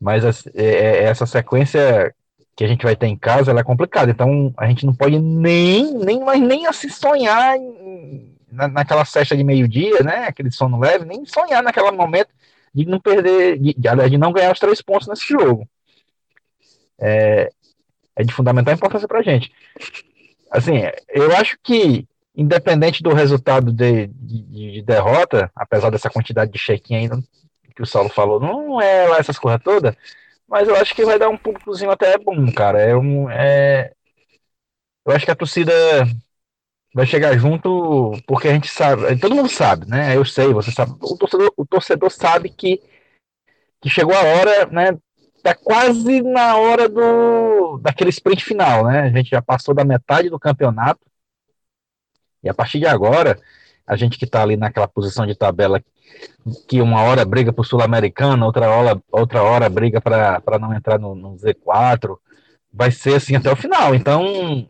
[0.00, 2.14] Mas é, é, essa sequência
[2.54, 4.10] que a gente vai ter em casa, ela é complicada.
[4.10, 9.36] Então a gente não pode nem, nem mais nem assim sonhar em, na, naquela cesta
[9.36, 10.26] de meio-dia, né?
[10.26, 12.30] Aquele sono leve, nem sonhar naquele momento
[12.74, 15.68] de não perder, de, de, de não ganhar os três pontos nesse jogo.
[17.00, 17.50] É,
[18.16, 19.52] é de fundamental importância pra gente.
[20.50, 26.58] Assim, eu acho que independente do resultado de, de, de, derrota, apesar dessa quantidade de
[26.58, 27.08] check-in aí
[27.74, 29.94] que o Saulo falou, não é lá essas coisas todas,
[30.48, 32.80] mas eu acho que vai dar um públicozinho até bom, cara.
[32.80, 33.92] É um, é...
[35.04, 35.72] Eu acho que a torcida
[36.98, 40.16] vai chegar junto, porque a gente sabe, todo mundo sabe, né?
[40.16, 42.82] Eu sei, você sabe, o torcedor, o torcedor sabe que,
[43.80, 44.98] que chegou a hora, né?
[45.40, 49.02] Tá quase na hora do daquele sprint final, né?
[49.02, 50.98] A gente já passou da metade do campeonato
[52.42, 53.40] e a partir de agora,
[53.86, 55.80] a gente que está ali naquela posição de tabela
[56.66, 60.98] que uma hora briga para o Sul-Americano, outra hora, outra hora briga para não entrar
[60.98, 62.18] no, no, Z4,
[62.72, 63.94] vai ser assim até o final.
[63.94, 64.68] Então,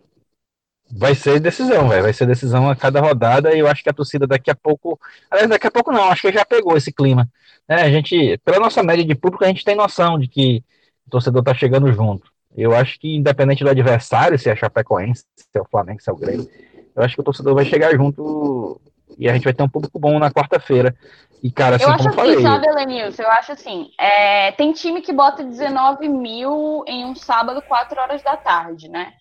[0.90, 2.02] vai ser decisão, véio.
[2.02, 3.54] vai ser decisão a cada rodada.
[3.54, 4.98] E eu acho que a torcida daqui a pouco,
[5.30, 7.28] aliás, daqui a pouco não, acho que já pegou esse clima.
[7.68, 10.64] É, a gente, pela nossa média de público, a gente tem noção de que
[11.06, 12.30] o torcedor está chegando junto.
[12.56, 16.12] Eu acho que, independente do adversário, se é Chapecoense, se é o Flamengo, se é
[16.12, 16.48] o Grêmio,
[16.96, 18.80] eu acho que o torcedor vai chegar junto
[19.16, 20.94] e a gente vai ter um público bom na quarta-feira.
[21.42, 22.42] E, cara, assim, eu acho como assim, falei...
[22.42, 23.22] sabe, Elenilson?
[23.22, 28.22] Eu acho assim, é, tem time que bota 19 mil em um sábado, 4 horas
[28.22, 29.12] da tarde, né?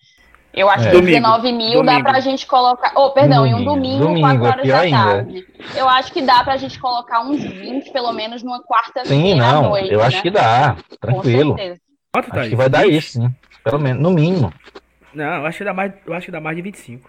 [0.58, 0.90] Eu acho é.
[0.90, 1.84] que domingo, 19 mil domingo.
[1.84, 2.92] dá pra gente colocar.
[2.96, 4.96] Oh, perdão, domingo, em um domingo, domingo 4 é horas da ainda.
[4.96, 5.46] tarde.
[5.76, 9.06] Eu acho que dá pra gente colocar uns 20, pelo menos, numa quarta-feira.
[9.06, 9.70] Sim, não.
[9.70, 10.06] Noite, eu né?
[10.06, 10.76] acho que dá.
[11.00, 11.52] Tranquilo.
[11.52, 11.80] Com certeza.
[12.16, 13.30] Acho tá que vai dar isso, sim.
[13.62, 14.52] Pelo menos, no mínimo.
[15.14, 17.08] Não, eu acho que dá mais, eu acho que dá mais de 25.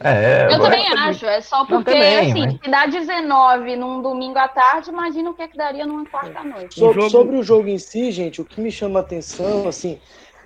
[0.00, 2.60] É, eu também acho, é só porque, também, assim, mas...
[2.60, 6.42] se dá 19 num domingo à tarde, imagina o que, é que daria numa quarta
[6.42, 6.74] noite.
[6.74, 7.10] Sobre, jogo...
[7.10, 10.00] sobre, o jogo em si, gente, o que me chama a atenção, assim,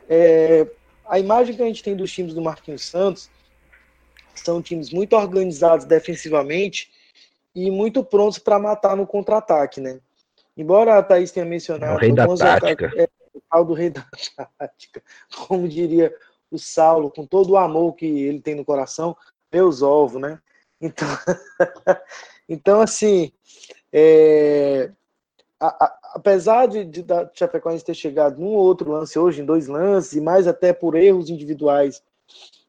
[0.08, 0.66] é
[1.10, 3.28] a imagem que a gente tem dos times do Marquinhos Santos
[4.34, 6.88] são times muito organizados defensivamente
[7.54, 10.00] e muito prontos para matar no contra-ataque, né?
[10.56, 12.92] Embora a Thaís tenha mencionado é o rei da tática.
[12.96, 14.06] É, o tal do rei da
[14.56, 15.02] tática,
[15.36, 16.14] como diria
[16.48, 19.16] o Saulo, com todo o amor que ele tem no coração,
[19.52, 20.40] meus ovos, né?
[20.80, 21.08] Então,
[22.48, 23.32] então assim,
[23.92, 24.90] é,
[25.58, 29.66] a, a, apesar de, de da Chapecoense ter chegado num outro lance hoje, em dois
[29.66, 32.02] lances, e mais até por erros individuais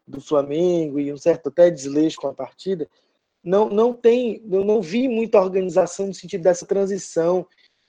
[0.08, 2.88] do Flamengo e um certo até desleixo com a partida,
[3.44, 7.46] não, não tem, eu não vi muita organização no sentido dessa transição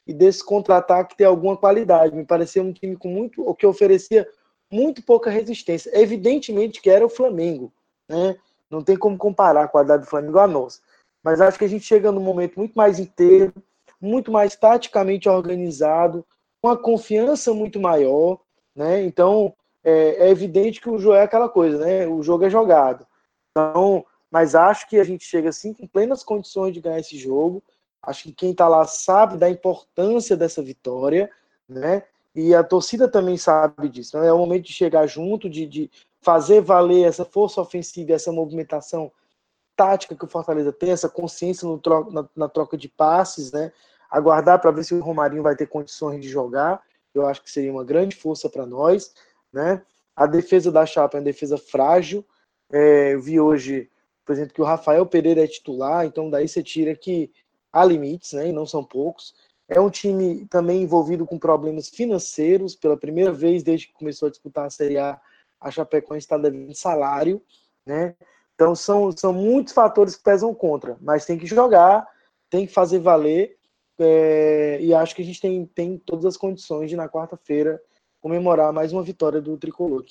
[0.07, 2.16] e desse contra-ataque ter alguma qualidade.
[2.16, 4.26] Me parecia um time com muito, o que oferecia
[4.70, 5.90] muito pouca resistência.
[5.94, 7.72] Evidentemente que era o Flamengo,
[8.09, 8.36] né?
[8.70, 10.80] Não tem como comparar a qualidade do Flamengo à nossa.
[11.22, 13.53] Mas acho que a gente chega num momento muito mais inteiro,
[14.03, 16.26] muito mais taticamente organizado,
[16.61, 18.40] com uma confiança muito maior,
[18.74, 19.05] né?
[19.05, 22.07] Então é, é evidente que o jogo é aquela coisa, né?
[22.07, 23.07] O jogo é jogado.
[23.50, 27.62] Então, mas acho que a gente chega assim com plenas condições de ganhar esse jogo.
[28.03, 31.30] Acho que quem está lá sabe da importância dessa vitória,
[31.68, 32.03] né?
[32.34, 34.18] E a torcida também sabe disso.
[34.18, 34.26] Né?
[34.26, 35.90] É o momento de chegar junto, de, de
[36.20, 39.12] fazer valer essa força ofensiva, essa movimentação
[39.76, 43.72] tática que o Fortaleza tem, essa consciência tro na, na, troca de passes, né?
[44.12, 46.82] Aguardar para ver se o Romarinho vai ter condições de jogar.
[47.14, 49.14] Eu acho que seria uma grande força para nós,
[49.50, 49.82] né?
[50.14, 52.22] A defesa da Chapa é uma defesa frágil.
[52.70, 53.90] É, eu vi hoje,
[54.24, 57.32] por exemplo, que o Rafael Pereira é titular, então daí você tira que
[57.72, 59.34] há limites, né, e não são poucos.
[59.66, 64.30] É um time também envolvido com problemas financeiros, pela primeira vez desde que começou a
[64.30, 65.18] disputar a Série A,
[65.58, 67.42] a Chapecoense está devendo salário,
[67.86, 68.14] né?
[68.54, 72.06] Então são, são muitos fatores que pesam contra, mas tem que jogar,
[72.50, 73.56] tem que fazer valer,
[73.99, 77.80] é, e acho que a gente tem, tem todas as condições de na quarta-feira
[78.20, 80.05] comemorar mais uma vitória do Tricolor.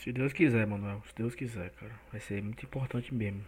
[0.00, 3.44] Se Deus quiser, Manuel, se Deus quiser, cara, vai ser muito importante mesmo.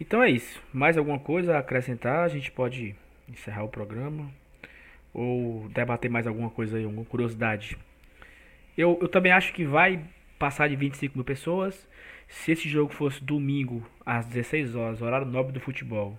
[0.00, 0.62] Então é isso.
[0.72, 2.24] Mais alguma coisa a acrescentar?
[2.24, 2.94] A gente pode
[3.28, 4.30] encerrar o programa
[5.12, 7.76] ou debater mais alguma coisa aí, alguma curiosidade.
[8.76, 10.02] Eu, eu também acho que vai
[10.38, 11.88] passar de 25 mil pessoas.
[12.28, 16.18] Se esse jogo fosse domingo às 16 horas, horário nobre do futebol,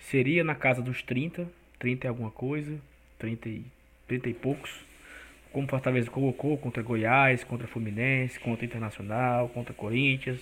[0.00, 1.46] seria na casa dos 30,
[1.78, 2.80] 30 e alguma coisa,
[3.18, 3.64] 30 e,
[4.08, 4.70] 30 e poucos.
[5.52, 10.40] Como Fortaleza colocou contra Goiás, contra Fluminense, contra Internacional, contra Corinthians.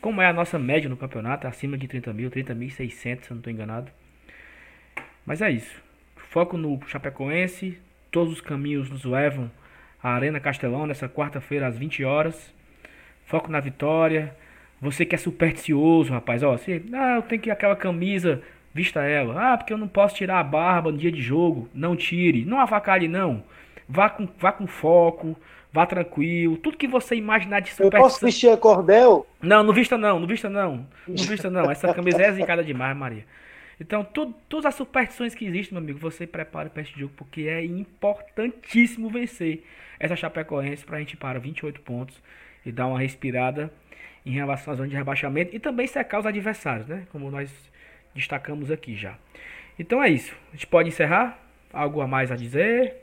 [0.00, 3.38] Como é a nossa média no campeonato, acima de 30 mil, 30.600, se eu não
[3.38, 3.90] estou enganado.
[5.26, 5.82] Mas é isso.
[6.16, 7.78] Foco no Chapecoense.
[8.10, 9.50] Todos os caminhos nos levam
[10.02, 12.54] à Arena Castelão nessa quarta-feira às 20 horas.
[13.26, 14.34] Foco na vitória.
[14.80, 18.40] Você que é supersticioso, rapaz, ó, ah, eu tenho que aquela camisa,
[18.78, 19.52] vista ela.
[19.52, 21.68] Ah, porque eu não posso tirar a barba no dia de jogo.
[21.74, 23.42] Não tire, não avacalhe não.
[23.88, 25.36] Vá com, vá com foco,
[25.72, 26.56] Vá tranquilo.
[26.56, 28.00] Tudo que você imaginar de superstição.
[28.00, 29.26] Eu posso vestir a cordel?
[29.40, 30.86] Não, não vista não, não vista não.
[31.06, 31.70] Não vista não.
[31.70, 33.24] Essa camisa é zincada demais, Maria.
[33.80, 37.42] Então, tudo, todas as superstições que existem, meu amigo, você prepara para este jogo, porque
[37.42, 39.62] é importantíssimo vencer
[40.00, 42.20] essa Chapecoense para a gente para 28 pontos
[42.64, 43.70] e dar uma respirada
[44.26, 47.06] em relação à zona de rebaixamento e também secar os adversários, né?
[47.12, 47.52] Como nós
[48.14, 49.16] destacamos aqui já.
[49.78, 50.34] Então é isso.
[50.48, 51.38] A gente pode encerrar?
[51.72, 52.96] Algo a mais a dizer?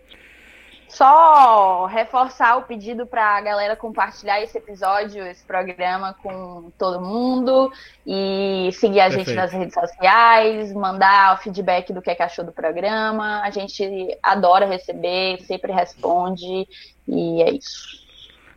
[0.88, 7.72] Só reforçar o pedido para a galera compartilhar esse episódio, esse programa com todo mundo
[8.06, 9.30] e seguir a Perfeito.
[9.30, 13.42] gente nas redes sociais, mandar o feedback do que, é que achou do programa.
[13.42, 13.84] A gente
[14.22, 16.68] adora receber, sempre responde
[17.08, 18.06] e é isso.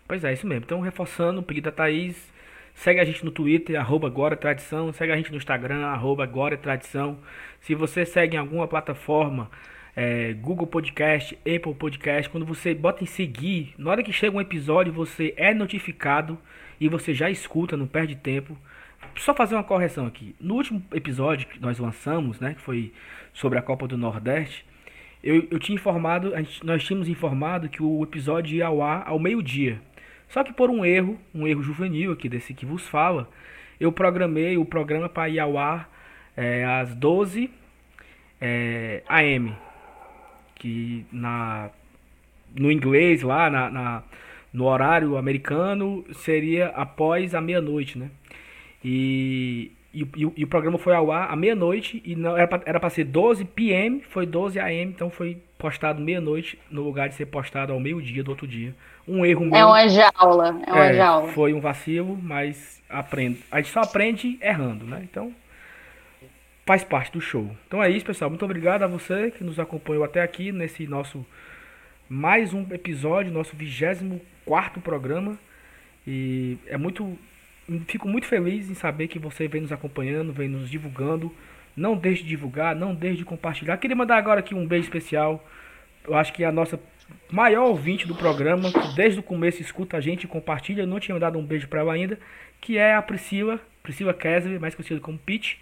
[0.07, 0.65] Pois é, isso mesmo.
[0.65, 2.17] Então, reforçando o pedido da Thaís,
[2.79, 6.57] segue a gente no Twitter, arroba Agora Tradição, segue a gente no Instagram, arroba Agora
[6.57, 7.19] Tradição.
[7.61, 9.51] Se você segue em alguma plataforma
[9.97, 14.41] é, Google Podcast, Apple Podcast, quando você bota em seguir, na hora que chega um
[14.41, 16.39] episódio, você é notificado
[16.81, 18.57] e você já escuta, não perde tempo.
[19.17, 20.37] Só fazer uma correção aqui.
[20.41, 22.93] No último episódio que nós lançamos, né, que foi
[23.33, 24.65] sobre a Copa do Nordeste,
[25.21, 29.19] eu, eu tinha informado, gente, nós tínhamos informado que o episódio ia ao ar ao
[29.19, 29.81] meio-dia.
[30.29, 33.29] Só que por um erro, um erro juvenil aqui desse que vos fala,
[33.81, 35.91] eu programei o programa para ir ao ar
[36.37, 37.51] é, às 12
[38.41, 39.55] é, AM
[40.59, 41.71] que na
[42.55, 44.03] no inglês lá na, na
[44.53, 48.11] no horário americano seria após a meia-noite, né?
[48.83, 52.47] E, e, e, e, o programa foi ao ar à meia-noite e não era
[52.81, 57.27] para ser 12 p.m., foi 12 a.m., então foi postado meia-noite no lugar de ser
[57.27, 58.75] postado ao meio-dia do outro dia.
[59.09, 59.57] Um erro meu.
[59.57, 61.29] É uma jaula, é uma é, jaula.
[61.33, 63.43] Foi um vacilo, mas aprende.
[63.51, 65.01] A gente só aprende errando, né?
[65.03, 65.33] Então,
[66.67, 67.51] faz parte do show.
[67.67, 68.29] Então é isso, pessoal.
[68.29, 71.25] Muito obrigado a você que nos acompanhou até aqui nesse nosso
[72.09, 75.39] mais um episódio, nosso 24 programa.
[76.07, 77.19] E é muito
[77.87, 81.35] fico muito feliz em saber que você vem nos acompanhando, vem nos divulgando.
[81.75, 83.79] Não deixe de divulgar, não deixe de compartilhar.
[83.79, 85.43] Queria mandar agora aqui um beijo especial.
[86.05, 86.79] Eu acho que é a nossa
[87.31, 90.83] maior ouvinte do programa, que desde o começo escuta a gente e compartilha.
[90.83, 92.19] Eu não tinha dado um beijo para ela ainda,
[92.61, 95.61] que é a Priscila, Priscila Kessler, mais conhecida como Pete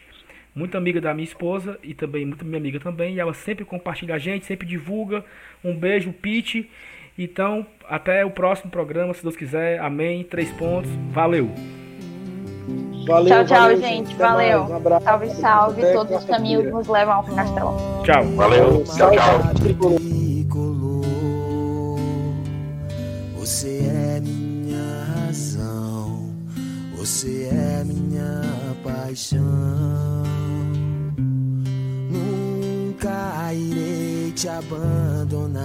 [0.56, 3.14] muito amiga da minha esposa e também muito minha amiga também.
[3.14, 5.22] E ela sempre compartilha a gente, sempre divulga.
[5.62, 6.70] Um beijo, Pete.
[7.18, 9.78] Então, até o próximo programa, se Deus quiser.
[9.80, 10.24] Amém.
[10.24, 10.90] Três pontos.
[11.10, 11.50] Valeu.
[13.06, 14.14] Valeu, tchau, tchau, valeu, gente.
[14.16, 14.62] Valeu.
[14.62, 15.04] Um abraço.
[15.04, 15.82] Salve, salve.
[15.82, 18.02] Até Todos os caminhos nos levam ao Castelão.
[18.02, 18.24] Tchau.
[18.34, 19.54] Valeu, tchau, tchau.
[19.62, 20.95] Tricolor.
[23.46, 26.34] Você é minha razão,
[26.96, 28.42] você é minha
[28.82, 29.40] paixão.
[32.10, 35.62] Nunca irei te abandonar,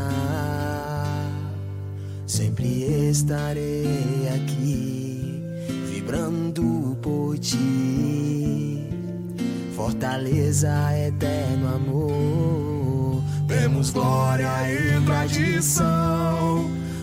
[2.28, 5.42] sempre estarei aqui,
[5.92, 8.88] vibrando por ti.
[9.76, 13.24] Fortaleza, eterno amor.
[13.48, 16.81] Temos glória e tradição.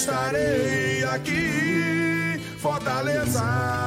[0.00, 3.79] estarei aqui, Fortaleza.